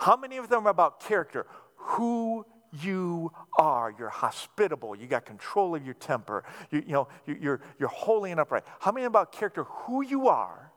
How 0.00 0.16
many 0.16 0.36
of 0.36 0.48
them 0.48 0.66
are 0.66 0.70
about 0.70 1.00
character? 1.00 1.46
Who 1.76 2.44
you 2.82 3.32
are. 3.58 3.92
You're 3.98 4.08
hospitable. 4.08 4.94
You 4.94 5.06
got 5.06 5.24
control 5.24 5.74
of 5.74 5.84
your 5.84 5.94
temper. 5.94 6.44
You, 6.70 6.82
you 6.86 6.92
know, 6.92 7.08
you're, 7.26 7.60
you're 7.78 7.88
holy 7.88 8.30
and 8.30 8.40
upright. 8.40 8.64
How 8.78 8.92
many 8.92 9.06
about 9.06 9.32
character? 9.32 9.64
Who 9.64 10.02
you 10.02 10.28
are. 10.28 10.70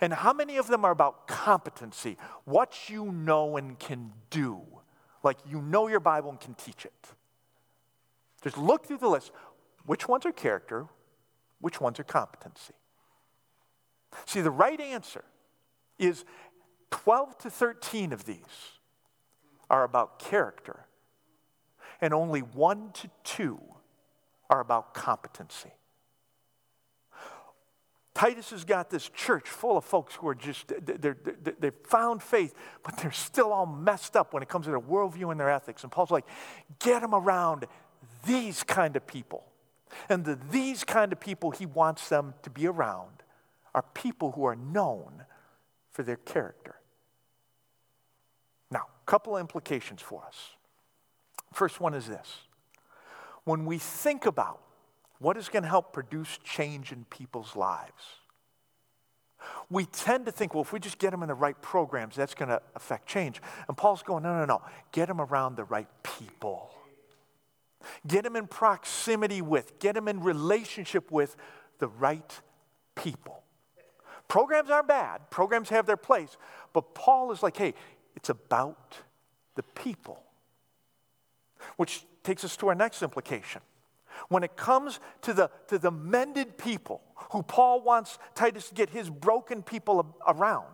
And 0.00 0.12
how 0.12 0.32
many 0.32 0.56
of 0.56 0.68
them 0.68 0.84
are 0.84 0.90
about 0.90 1.28
competency? 1.28 2.16
What 2.44 2.88
you 2.88 3.12
know 3.12 3.56
and 3.56 3.78
can 3.78 4.12
do. 4.30 4.62
Like 5.22 5.38
you 5.48 5.60
know 5.60 5.88
your 5.88 6.00
Bible 6.00 6.30
and 6.30 6.40
can 6.40 6.54
teach 6.54 6.84
it. 6.84 7.08
Just 8.46 8.58
look 8.58 8.86
through 8.86 8.98
the 8.98 9.08
list. 9.08 9.32
Which 9.86 10.06
ones 10.06 10.24
are 10.24 10.30
character? 10.30 10.86
Which 11.60 11.80
ones 11.80 11.98
are 11.98 12.04
competency? 12.04 12.74
See, 14.24 14.40
the 14.40 14.52
right 14.52 14.80
answer 14.80 15.24
is 15.98 16.24
12 16.92 17.38
to 17.38 17.50
13 17.50 18.12
of 18.12 18.24
these 18.24 18.38
are 19.68 19.82
about 19.82 20.20
character, 20.20 20.86
and 22.00 22.14
only 22.14 22.38
one 22.38 22.92
to 22.92 23.10
two 23.24 23.58
are 24.48 24.60
about 24.60 24.94
competency. 24.94 25.72
Titus 28.14 28.50
has 28.50 28.64
got 28.64 28.90
this 28.90 29.08
church 29.08 29.48
full 29.48 29.76
of 29.76 29.84
folks 29.84 30.14
who 30.14 30.28
are 30.28 30.36
just, 30.36 30.68
they're, 30.68 31.16
they're, 31.24 31.54
they've 31.58 31.74
found 31.84 32.22
faith, 32.22 32.54
but 32.84 32.96
they're 32.98 33.10
still 33.10 33.52
all 33.52 33.66
messed 33.66 34.16
up 34.16 34.32
when 34.32 34.42
it 34.44 34.48
comes 34.48 34.66
to 34.66 34.70
their 34.70 34.80
worldview 34.80 35.32
and 35.32 35.40
their 35.40 35.50
ethics. 35.50 35.82
And 35.82 35.90
Paul's 35.90 36.12
like, 36.12 36.26
get 36.78 37.02
them 37.02 37.12
around 37.12 37.66
these 38.26 38.62
kind 38.62 38.96
of 38.96 39.06
people. 39.06 39.44
And 40.08 40.24
the 40.24 40.38
these 40.50 40.84
kind 40.84 41.12
of 41.12 41.20
people 41.20 41.50
he 41.50 41.66
wants 41.66 42.08
them 42.08 42.34
to 42.42 42.50
be 42.50 42.66
around 42.66 43.22
are 43.74 43.84
people 43.94 44.32
who 44.32 44.44
are 44.44 44.56
known 44.56 45.24
for 45.92 46.02
their 46.02 46.16
character. 46.16 46.76
Now, 48.70 48.86
a 49.02 49.10
couple 49.10 49.36
of 49.36 49.40
implications 49.40 50.02
for 50.02 50.24
us. 50.26 50.56
First 51.52 51.80
one 51.80 51.94
is 51.94 52.06
this 52.06 52.38
when 53.44 53.64
we 53.64 53.78
think 53.78 54.26
about 54.26 54.60
what 55.18 55.36
is 55.36 55.48
going 55.48 55.62
to 55.62 55.68
help 55.68 55.92
produce 55.92 56.38
change 56.44 56.92
in 56.92 57.04
people's 57.04 57.56
lives, 57.56 58.20
we 59.70 59.86
tend 59.86 60.26
to 60.26 60.32
think, 60.32 60.54
well, 60.54 60.62
if 60.62 60.72
we 60.72 60.80
just 60.80 60.98
get 60.98 61.10
them 61.10 61.22
in 61.22 61.28
the 61.28 61.34
right 61.34 61.60
programs, 61.62 62.16
that's 62.16 62.34
going 62.34 62.48
to 62.48 62.60
affect 62.74 63.06
change. 63.06 63.40
And 63.68 63.76
Paul's 63.76 64.02
going, 64.02 64.24
no, 64.24 64.38
no, 64.38 64.44
no. 64.44 64.62
Get 64.92 65.08
them 65.08 65.20
around 65.20 65.56
the 65.56 65.64
right 65.64 65.88
people. 66.02 66.70
Get 68.06 68.24
them 68.24 68.36
in 68.36 68.46
proximity 68.46 69.42
with, 69.42 69.78
get 69.78 69.94
them 69.94 70.08
in 70.08 70.20
relationship 70.20 71.10
with 71.10 71.36
the 71.78 71.88
right 71.88 72.40
people. 72.94 73.42
Programs 74.28 74.70
aren't 74.70 74.88
bad, 74.88 75.30
programs 75.30 75.68
have 75.68 75.86
their 75.86 75.96
place. 75.96 76.36
But 76.72 76.94
Paul 76.94 77.32
is 77.32 77.42
like, 77.42 77.56
hey, 77.56 77.74
it's 78.16 78.28
about 78.28 78.98
the 79.54 79.62
people. 79.62 80.22
Which 81.76 82.04
takes 82.22 82.44
us 82.44 82.56
to 82.58 82.68
our 82.68 82.74
next 82.74 83.02
implication. 83.02 83.62
When 84.28 84.42
it 84.42 84.56
comes 84.56 84.98
to 85.22 85.32
the, 85.32 85.50
to 85.68 85.78
the 85.78 85.90
mended 85.90 86.58
people 86.58 87.02
who 87.32 87.42
Paul 87.42 87.82
wants 87.82 88.18
Titus 88.34 88.68
to 88.68 88.74
get 88.74 88.90
his 88.90 89.10
broken 89.10 89.62
people 89.62 90.16
around, 90.26 90.66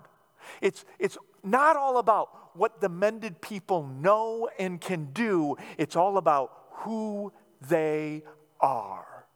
it's, 0.61 0.85
it's 0.99 1.19
not 1.43 1.77
all 1.77 1.99
about 1.99 2.57
what 2.57 2.81
the 2.81 2.89
mended 2.89 3.41
people 3.41 3.87
know 3.87 4.49
and 4.59 4.81
can 4.81 5.07
do, 5.13 5.57
it's 5.79 5.97
all 5.97 6.19
about 6.19 6.62
who 6.79 7.33
they 7.69 8.23
are. 8.61 9.27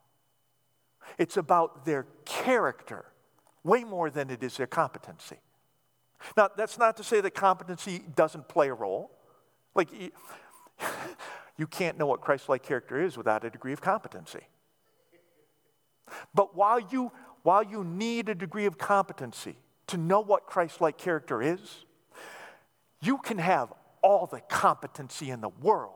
It's 1.19 1.37
about 1.37 1.85
their 1.85 2.07
character 2.25 3.05
way 3.65 3.85
more 3.85 4.11
than 4.11 4.31
it 4.31 4.43
is 4.43 4.57
their 4.57 4.67
competency. 4.67 5.39
Now, 6.37 6.49
that's 6.57 6.79
not 6.79 6.97
to 6.97 7.05
say 7.05 7.21
that 7.21 7.33
competency 7.33 8.03
doesn't 8.15 8.49
play 8.49 8.69
a 8.69 8.75
role. 8.75 9.11
Like, 9.75 9.91
you 11.57 11.67
can't 11.67 11.99
know 11.99 12.07
what 12.07 12.21
Christ 12.21 12.49
like 12.49 12.63
character 12.63 13.01
is 13.01 13.17
without 13.17 13.45
a 13.45 13.51
degree 13.51 13.73
of 13.73 13.81
competency. 13.81 14.47
But 16.35 16.57
while 16.57 16.81
you, 16.81 17.13
while 17.43 17.63
you 17.63 17.85
need 17.85 18.29
a 18.29 18.35
degree 18.35 18.67
of 18.67 18.79
competency 18.79 19.57
to 19.89 19.97
know 19.97 20.21
what 20.21 20.47
Christ 20.47 20.81
like 20.81 20.97
character 20.97 21.43
is, 21.43 21.85
you 23.03 23.19
can 23.19 23.39
have 23.39 23.73
all 24.03 24.27
the 24.27 24.41
competency 24.41 25.31
in 25.31 25.41
the 25.41 25.49
world 25.49 25.96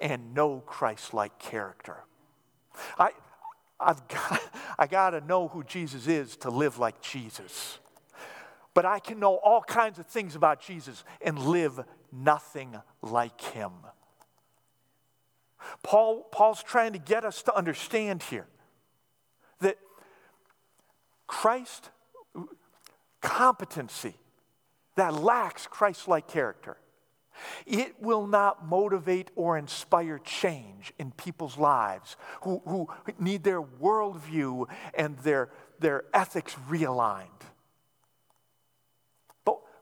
and 0.00 0.34
no 0.34 0.60
Christ 0.60 1.14
like 1.14 1.38
character. 1.38 1.96
I, 2.98 3.10
I've 3.78 4.06
got, 4.08 4.40
I 4.78 4.86
got 4.86 5.10
to 5.10 5.20
know 5.20 5.48
who 5.48 5.64
Jesus 5.64 6.06
is 6.06 6.36
to 6.38 6.50
live 6.50 6.78
like 6.78 7.00
Jesus. 7.00 7.78
But 8.74 8.84
I 8.84 8.98
can 8.98 9.18
know 9.18 9.34
all 9.34 9.62
kinds 9.62 9.98
of 9.98 10.06
things 10.06 10.36
about 10.36 10.60
Jesus 10.60 11.04
and 11.20 11.38
live 11.38 11.80
nothing 12.12 12.76
like 13.02 13.40
him. 13.40 13.72
Paul, 15.82 16.22
Paul's 16.30 16.62
trying 16.62 16.92
to 16.92 16.98
get 16.98 17.24
us 17.24 17.42
to 17.42 17.54
understand 17.54 18.22
here 18.22 18.46
that 19.60 19.76
Christ 21.26 21.90
competency 23.20 24.14
that 24.96 25.14
lacks 25.14 25.66
Christ 25.66 26.08
like 26.08 26.28
character, 26.28 26.76
it 27.66 28.00
will 28.00 28.26
not 28.26 28.66
motivate 28.66 29.30
or 29.36 29.56
inspire 29.56 30.18
change 30.18 30.92
in 30.98 31.12
people's 31.12 31.58
lives 31.58 32.16
who, 32.42 32.62
who 32.66 32.88
need 33.18 33.44
their 33.44 33.62
worldview 33.62 34.66
and 34.94 35.18
their, 35.18 35.50
their 35.78 36.04
ethics 36.12 36.56
realigned. 36.68 37.26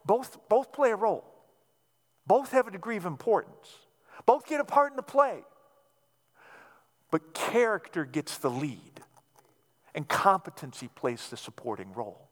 Both, 0.09 0.39
both 0.49 0.73
play 0.73 0.91
a 0.91 0.97
role, 0.97 1.23
both 2.27 2.53
have 2.53 2.67
a 2.67 2.71
degree 2.71 2.97
of 2.97 3.05
importance, 3.05 3.77
both 4.25 4.47
get 4.47 4.59
a 4.59 4.65
part 4.65 4.91
in 4.91 4.97
the 4.97 5.03
play. 5.03 5.45
But 7.11 7.35
character 7.35 8.07
gets 8.07 8.39
the 8.39 8.49
lead, 8.49 9.03
and 9.95 10.09
competency 10.09 10.89
plays 10.89 11.29
the 11.29 11.37
supporting 11.37 11.93
role. 11.93 12.29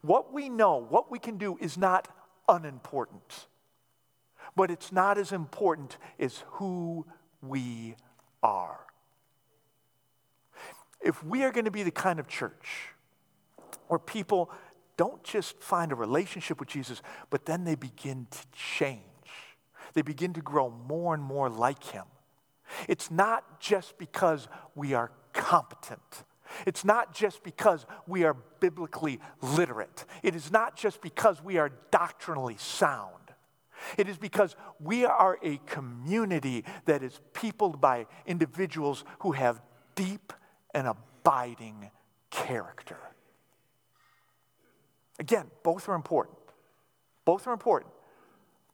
What 0.00 0.32
we 0.32 0.48
know, 0.48 0.76
what 0.76 1.10
we 1.10 1.18
can 1.18 1.38
do, 1.38 1.58
is 1.60 1.76
not 1.76 2.06
unimportant. 2.48 3.46
But 4.54 4.70
it's 4.70 4.92
not 4.92 5.18
as 5.18 5.32
important 5.32 5.98
as 6.18 6.42
who 6.52 7.06
we 7.42 7.96
are. 8.42 8.80
If 11.00 11.22
we 11.22 11.44
are 11.44 11.52
going 11.52 11.66
to 11.66 11.70
be 11.70 11.82
the 11.82 11.90
kind 11.90 12.18
of 12.18 12.26
church 12.26 12.88
where 13.88 13.98
people 13.98 14.50
don't 14.96 15.22
just 15.22 15.60
find 15.60 15.92
a 15.92 15.94
relationship 15.94 16.58
with 16.58 16.68
Jesus, 16.68 17.02
but 17.30 17.44
then 17.46 17.64
they 17.64 17.74
begin 17.74 18.26
to 18.30 18.38
change, 18.52 19.00
they 19.94 20.02
begin 20.02 20.32
to 20.32 20.40
grow 20.40 20.70
more 20.70 21.14
and 21.14 21.22
more 21.22 21.50
like 21.50 21.84
Him. 21.84 22.04
It's 22.88 23.10
not 23.10 23.60
just 23.60 23.98
because 23.98 24.48
we 24.74 24.94
are 24.94 25.12
competent. 25.32 26.24
It's 26.64 26.84
not 26.84 27.14
just 27.14 27.42
because 27.42 27.86
we 28.06 28.24
are 28.24 28.34
biblically 28.60 29.20
literate. 29.42 30.04
It 30.22 30.34
is 30.34 30.50
not 30.50 30.76
just 30.76 31.00
because 31.00 31.42
we 31.42 31.58
are 31.58 31.70
doctrinally 31.90 32.56
sound. 32.58 33.12
It 33.98 34.08
is 34.08 34.16
because 34.16 34.56
we 34.80 35.04
are 35.04 35.38
a 35.42 35.58
community 35.66 36.64
that 36.86 37.02
is 37.02 37.20
peopled 37.32 37.80
by 37.80 38.06
individuals 38.26 39.04
who 39.20 39.32
have 39.32 39.60
deep 39.94 40.32
and 40.74 40.86
abiding 40.86 41.90
character. 42.30 42.98
Again, 45.18 45.50
both 45.62 45.88
are 45.88 45.94
important. 45.94 46.38
Both 47.24 47.46
are 47.46 47.52
important. 47.52 47.92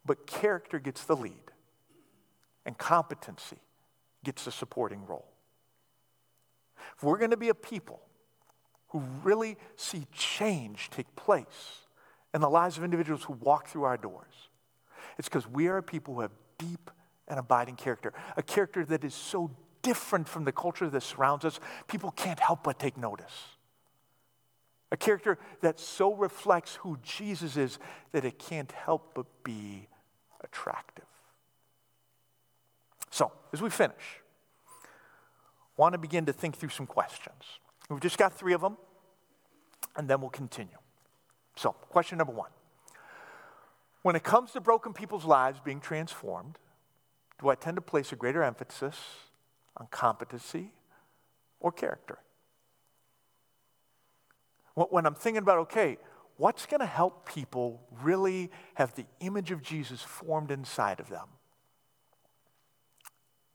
But 0.04 0.26
character 0.26 0.78
gets 0.78 1.04
the 1.04 1.16
lead, 1.16 1.52
and 2.66 2.76
competency 2.76 3.58
gets 4.24 4.44
the 4.44 4.52
supporting 4.52 5.06
role. 5.06 5.31
If 6.96 7.02
we're 7.02 7.18
going 7.18 7.30
to 7.30 7.36
be 7.36 7.48
a 7.48 7.54
people 7.54 8.00
who 8.88 9.02
really 9.22 9.56
see 9.76 10.06
change 10.12 10.90
take 10.90 11.14
place 11.16 11.86
in 12.34 12.40
the 12.40 12.50
lives 12.50 12.78
of 12.78 12.84
individuals 12.84 13.24
who 13.24 13.34
walk 13.34 13.68
through 13.68 13.84
our 13.84 13.96
doors, 13.96 14.50
it's 15.18 15.28
because 15.28 15.48
we 15.48 15.68
are 15.68 15.78
a 15.78 15.82
people 15.82 16.14
who 16.14 16.20
have 16.20 16.32
deep 16.58 16.90
and 17.28 17.38
abiding 17.38 17.76
character, 17.76 18.12
a 18.36 18.42
character 18.42 18.84
that 18.84 19.04
is 19.04 19.14
so 19.14 19.50
different 19.82 20.28
from 20.28 20.44
the 20.44 20.52
culture 20.52 20.88
that 20.88 21.02
surrounds 21.02 21.44
us, 21.44 21.60
people 21.88 22.10
can't 22.12 22.38
help 22.38 22.62
but 22.62 22.78
take 22.78 22.96
notice. 22.96 23.56
A 24.90 24.96
character 24.96 25.38
that 25.62 25.80
so 25.80 26.14
reflects 26.14 26.76
who 26.76 26.98
Jesus 27.02 27.56
is 27.56 27.78
that 28.12 28.24
it 28.24 28.38
can't 28.38 28.70
help 28.72 29.14
but 29.14 29.26
be 29.42 29.88
attractive. 30.42 31.06
So, 33.10 33.32
as 33.52 33.60
we 33.60 33.70
finish, 33.70 34.21
want 35.76 35.92
to 35.94 35.98
begin 35.98 36.26
to 36.26 36.32
think 36.32 36.56
through 36.56 36.70
some 36.70 36.86
questions. 36.86 37.44
We've 37.88 38.00
just 38.00 38.18
got 38.18 38.32
three 38.32 38.52
of 38.52 38.60
them, 38.60 38.76
and 39.96 40.08
then 40.08 40.20
we'll 40.20 40.30
continue. 40.30 40.78
So, 41.56 41.72
question 41.72 42.18
number 42.18 42.32
one 42.32 42.50
When 44.02 44.16
it 44.16 44.22
comes 44.22 44.52
to 44.52 44.60
broken 44.60 44.92
people's 44.92 45.24
lives 45.24 45.60
being 45.64 45.80
transformed, 45.80 46.58
do 47.40 47.48
I 47.48 47.54
tend 47.54 47.76
to 47.76 47.82
place 47.82 48.12
a 48.12 48.16
greater 48.16 48.42
emphasis 48.42 48.96
on 49.76 49.88
competency 49.90 50.72
or 51.60 51.72
character? 51.72 52.18
When 54.74 55.04
I'm 55.04 55.14
thinking 55.14 55.42
about, 55.42 55.58
okay, 55.58 55.98
what's 56.38 56.64
going 56.64 56.80
to 56.80 56.86
help 56.86 57.28
people 57.28 57.82
really 58.02 58.50
have 58.74 58.94
the 58.94 59.04
image 59.20 59.50
of 59.50 59.62
Jesus 59.62 60.00
formed 60.00 60.50
inside 60.50 60.98
of 60.98 61.10
them? 61.10 61.28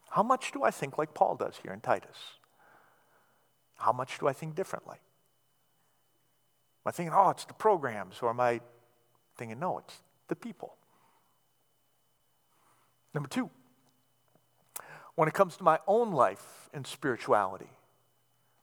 How 0.09 0.23
much 0.23 0.51
do 0.51 0.63
I 0.63 0.71
think 0.71 0.97
like 0.97 1.13
Paul 1.13 1.35
does 1.35 1.59
here 1.61 1.73
in 1.73 1.81
Titus? 1.81 2.17
How 3.75 3.91
much 3.91 4.19
do 4.19 4.27
I 4.27 4.33
think 4.33 4.55
differently? 4.55 4.97
Am 6.85 6.89
I 6.89 6.91
thinking, 6.91 7.13
oh, 7.15 7.29
it's 7.29 7.45
the 7.45 7.53
programs, 7.53 8.19
or 8.21 8.29
am 8.29 8.39
I 8.39 8.61
thinking, 9.37 9.59
no, 9.59 9.79
it's 9.79 10.01
the 10.27 10.35
people? 10.35 10.75
Number 13.13 13.29
two, 13.29 13.49
when 15.15 15.27
it 15.27 15.33
comes 15.33 15.57
to 15.57 15.63
my 15.63 15.79
own 15.87 16.11
life 16.11 16.69
and 16.73 16.85
spirituality, 16.85 17.69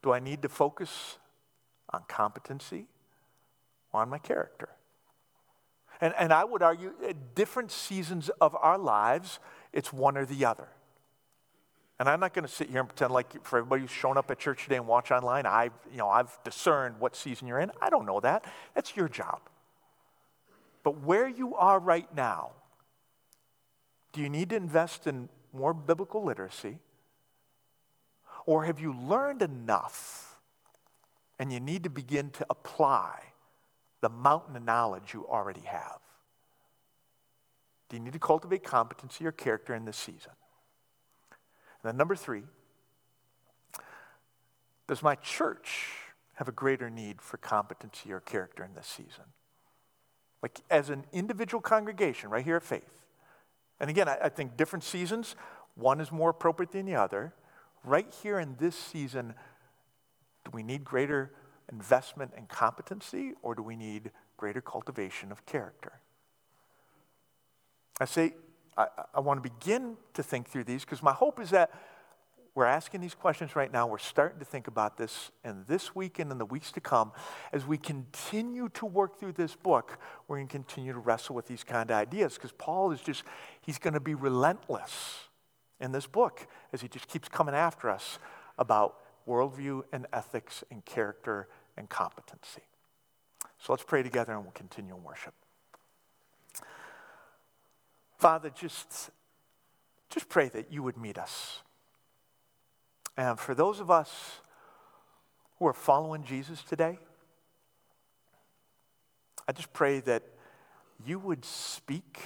do 0.02 0.12
I 0.12 0.20
need 0.20 0.42
to 0.42 0.48
focus 0.48 1.18
on 1.90 2.04
competency 2.08 2.86
or 3.92 4.02
on 4.02 4.08
my 4.08 4.18
character? 4.18 4.68
And, 6.00 6.14
and 6.18 6.32
I 6.32 6.44
would 6.44 6.62
argue 6.62 6.92
at 7.08 7.34
different 7.34 7.70
seasons 7.70 8.28
of 8.40 8.54
our 8.56 8.78
lives, 8.78 9.38
it's 9.72 9.92
one 9.92 10.16
or 10.16 10.24
the 10.24 10.44
other. 10.44 10.68
And 12.00 12.08
I'm 12.08 12.18
not 12.18 12.34
going 12.34 12.44
to 12.44 12.52
sit 12.52 12.70
here 12.70 12.80
and 12.80 12.88
pretend 12.88 13.12
like 13.12 13.44
for 13.44 13.58
everybody 13.58 13.82
who's 13.82 13.90
shown 13.90 14.16
up 14.16 14.30
at 14.30 14.38
church 14.38 14.64
today 14.64 14.76
and 14.76 14.86
watch 14.86 15.12
online, 15.12 15.46
I, 15.46 15.70
you 15.92 15.98
know, 15.98 16.08
I've 16.08 16.36
discerned 16.42 16.96
what 16.98 17.14
season 17.14 17.46
you're 17.46 17.60
in. 17.60 17.70
I 17.80 17.88
don't 17.88 18.04
know 18.04 18.20
that. 18.20 18.44
That's 18.74 18.96
your 18.96 19.08
job. 19.08 19.40
But 20.82 21.02
where 21.02 21.28
you 21.28 21.54
are 21.54 21.78
right 21.78 22.12
now, 22.14 22.50
do 24.12 24.20
you 24.20 24.28
need 24.28 24.50
to 24.50 24.56
invest 24.56 25.06
in 25.06 25.28
more 25.52 25.72
biblical 25.72 26.24
literacy? 26.24 26.78
Or 28.44 28.64
have 28.64 28.80
you 28.80 28.92
learned 28.92 29.42
enough 29.42 30.36
and 31.38 31.52
you 31.52 31.60
need 31.60 31.84
to 31.84 31.90
begin 31.90 32.30
to 32.30 32.46
apply 32.50 33.20
the 34.00 34.08
mountain 34.08 34.56
of 34.56 34.64
knowledge 34.64 35.14
you 35.14 35.26
already 35.28 35.62
have? 35.62 36.00
Do 37.88 37.96
you 37.96 38.02
need 38.02 38.12
to 38.12 38.18
cultivate 38.18 38.64
competency 38.64 39.24
or 39.24 39.32
character 39.32 39.74
in 39.74 39.84
this 39.84 39.96
season? 39.96 40.32
Then, 41.84 41.98
number 41.98 42.16
three, 42.16 42.42
does 44.88 45.02
my 45.02 45.14
church 45.16 45.90
have 46.34 46.48
a 46.48 46.52
greater 46.52 46.88
need 46.88 47.20
for 47.20 47.36
competency 47.36 48.10
or 48.10 48.20
character 48.20 48.64
in 48.64 48.74
this 48.74 48.86
season? 48.86 49.24
Like, 50.42 50.60
as 50.70 50.88
an 50.88 51.04
individual 51.12 51.60
congregation 51.60 52.30
right 52.30 52.44
here 52.44 52.56
at 52.56 52.62
Faith, 52.62 52.90
and 53.78 53.90
again, 53.90 54.08
I, 54.08 54.16
I 54.22 54.28
think 54.30 54.56
different 54.56 54.82
seasons, 54.82 55.36
one 55.74 56.00
is 56.00 56.10
more 56.10 56.30
appropriate 56.30 56.72
than 56.72 56.86
the 56.86 56.96
other. 56.96 57.34
Right 57.84 58.12
here 58.22 58.38
in 58.38 58.56
this 58.58 58.76
season, 58.76 59.34
do 60.44 60.50
we 60.54 60.62
need 60.62 60.84
greater 60.84 61.32
investment 61.70 62.32
and 62.34 62.48
competency, 62.48 63.34
or 63.42 63.54
do 63.54 63.62
we 63.62 63.76
need 63.76 64.10
greater 64.38 64.62
cultivation 64.62 65.30
of 65.30 65.44
character? 65.44 66.00
I 68.00 68.06
say 68.06 68.34
I, 68.76 68.86
I 69.14 69.20
want 69.20 69.42
to 69.42 69.50
begin 69.50 69.96
to 70.14 70.22
think 70.22 70.48
through 70.48 70.64
these 70.64 70.84
because 70.84 71.02
my 71.02 71.12
hope 71.12 71.40
is 71.40 71.50
that 71.50 71.70
we're 72.54 72.66
asking 72.66 73.00
these 73.00 73.14
questions 73.14 73.56
right 73.56 73.72
now. 73.72 73.86
We're 73.88 73.98
starting 73.98 74.38
to 74.38 74.44
think 74.44 74.68
about 74.68 74.96
this, 74.96 75.32
and 75.42 75.66
this 75.66 75.94
week 75.94 76.20
and 76.20 76.30
the 76.30 76.44
weeks 76.44 76.70
to 76.72 76.80
come, 76.80 77.10
as 77.52 77.66
we 77.66 77.76
continue 77.76 78.68
to 78.70 78.86
work 78.86 79.18
through 79.18 79.32
this 79.32 79.56
book, 79.56 79.98
we're 80.28 80.36
going 80.36 80.46
to 80.46 80.52
continue 80.52 80.92
to 80.92 81.00
wrestle 81.00 81.34
with 81.34 81.48
these 81.48 81.64
kind 81.64 81.90
of 81.90 81.96
ideas 81.96 82.34
because 82.34 82.52
Paul 82.52 82.92
is 82.92 83.00
just, 83.00 83.24
he's 83.60 83.78
going 83.78 83.94
to 83.94 84.00
be 84.00 84.14
relentless 84.14 85.28
in 85.80 85.90
this 85.90 86.06
book 86.06 86.46
as 86.72 86.80
he 86.80 86.86
just 86.86 87.08
keeps 87.08 87.28
coming 87.28 87.56
after 87.56 87.90
us 87.90 88.20
about 88.56 88.98
worldview 89.26 89.82
and 89.92 90.06
ethics 90.12 90.62
and 90.70 90.84
character 90.84 91.48
and 91.76 91.88
competency. 91.88 92.62
So 93.58 93.72
let's 93.72 93.82
pray 93.82 94.04
together 94.04 94.32
and 94.32 94.42
we'll 94.42 94.52
continue 94.52 94.94
in 94.94 95.02
worship. 95.02 95.34
Father, 98.18 98.50
just, 98.50 99.10
just 100.10 100.28
pray 100.28 100.48
that 100.48 100.72
you 100.72 100.82
would 100.82 100.96
meet 100.96 101.18
us. 101.18 101.62
And 103.16 103.38
for 103.38 103.54
those 103.54 103.80
of 103.80 103.90
us 103.90 104.40
who 105.58 105.66
are 105.66 105.74
following 105.74 106.24
Jesus 106.24 106.62
today, 106.62 106.98
I 109.46 109.52
just 109.52 109.72
pray 109.72 110.00
that 110.00 110.22
you 111.04 111.18
would 111.18 111.44
speak 111.44 112.20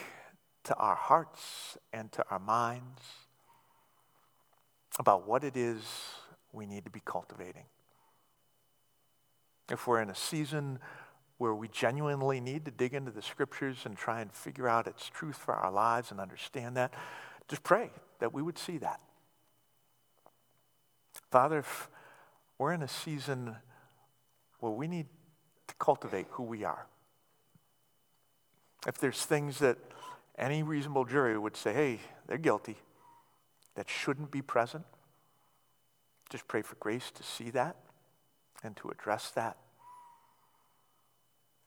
to 0.64 0.74
our 0.76 0.94
hearts 0.94 1.76
and 1.92 2.12
to 2.12 2.24
our 2.30 2.38
minds 2.38 3.02
about 4.98 5.26
what 5.26 5.44
it 5.44 5.56
is 5.56 5.82
we 6.52 6.66
need 6.66 6.84
to 6.84 6.90
be 6.90 7.02
cultivating. 7.04 7.64
If 9.70 9.86
we're 9.86 10.00
in 10.00 10.10
a 10.10 10.14
season 10.14 10.78
where 11.38 11.54
we 11.54 11.68
genuinely 11.68 12.40
need 12.40 12.64
to 12.64 12.70
dig 12.70 12.92
into 12.92 13.12
the 13.12 13.22
scriptures 13.22 13.78
and 13.84 13.96
try 13.96 14.20
and 14.20 14.32
figure 14.32 14.68
out 14.68 14.86
its 14.86 15.08
truth 15.08 15.36
for 15.36 15.54
our 15.54 15.70
lives 15.70 16.10
and 16.10 16.20
understand 16.20 16.76
that, 16.76 16.92
just 17.46 17.62
pray 17.62 17.90
that 18.18 18.34
we 18.34 18.42
would 18.42 18.58
see 18.58 18.76
that. 18.78 19.00
Father, 21.30 21.58
if 21.58 21.88
we're 22.58 22.72
in 22.72 22.82
a 22.82 22.88
season 22.88 23.56
where 24.58 24.72
we 24.72 24.88
need 24.88 25.06
to 25.68 25.74
cultivate 25.76 26.26
who 26.30 26.42
we 26.42 26.64
are, 26.64 26.86
if 28.86 28.98
there's 28.98 29.24
things 29.24 29.60
that 29.60 29.78
any 30.36 30.62
reasonable 30.62 31.04
jury 31.04 31.38
would 31.38 31.56
say, 31.56 31.72
hey, 31.72 32.00
they're 32.26 32.38
guilty, 32.38 32.76
that 33.76 33.88
shouldn't 33.88 34.30
be 34.30 34.42
present, 34.42 34.84
just 36.30 36.48
pray 36.48 36.62
for 36.62 36.74
grace 36.76 37.10
to 37.12 37.22
see 37.22 37.50
that 37.50 37.76
and 38.64 38.76
to 38.76 38.88
address 38.88 39.30
that 39.30 39.56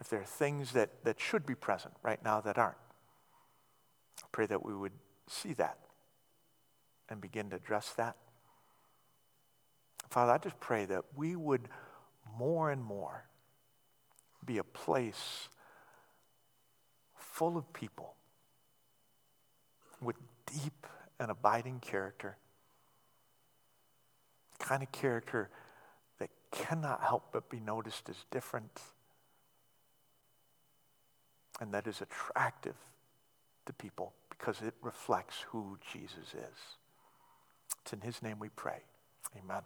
if 0.02 0.10
there 0.10 0.20
are 0.20 0.26
things 0.26 0.72
that, 0.72 0.90
that 1.04 1.20
should 1.20 1.46
be 1.46 1.54
present 1.54 1.94
right 2.02 2.22
now 2.26 2.42
that 2.42 2.58
aren't. 2.58 2.76
I 4.24 4.28
pray 4.32 4.48
that 4.48 4.66
we 4.66 4.76
would 4.76 4.92
see 5.28 5.54
that 5.54 5.78
and 7.08 7.22
begin 7.22 7.52
to 7.52 7.56
address 7.56 7.94
that. 7.98 8.18
Father, 10.10 10.32
I 10.32 10.40
just 10.40 10.60
pray 10.60 10.86
that 10.86 11.04
we 11.16 11.36
would 11.36 11.70
more 12.36 12.72
and 12.72 12.84
more 12.84 13.26
be 14.44 14.58
a 14.58 14.64
place 14.64 15.50
full 17.16 17.56
of 17.56 17.72
people 17.72 18.16
with 20.02 20.16
deep 20.48 20.88
and 21.20 21.30
abiding 21.30 21.80
character, 21.80 22.38
kind 24.58 24.82
of 24.82 24.92
character 24.92 25.52
that 26.18 26.32
cannot 26.50 27.04
help 27.04 27.32
but 27.32 27.52
be 27.52 27.60
noticed 27.60 28.10
as 28.10 28.16
different 28.32 28.82
and 31.62 31.74
that 31.74 31.88
is 31.88 32.02
attractive 32.02 32.76
to 33.68 33.74
people 33.74 34.14
because 34.30 34.62
it 34.62 34.74
reflects 34.82 35.46
who 35.50 35.78
Jesus 35.94 36.34
is. 36.34 36.60
It's 37.84 37.94
in 37.94 38.02
his 38.02 38.22
name 38.22 38.40
we 38.40 38.50
pray. 38.50 38.82
Amen. 39.38 39.62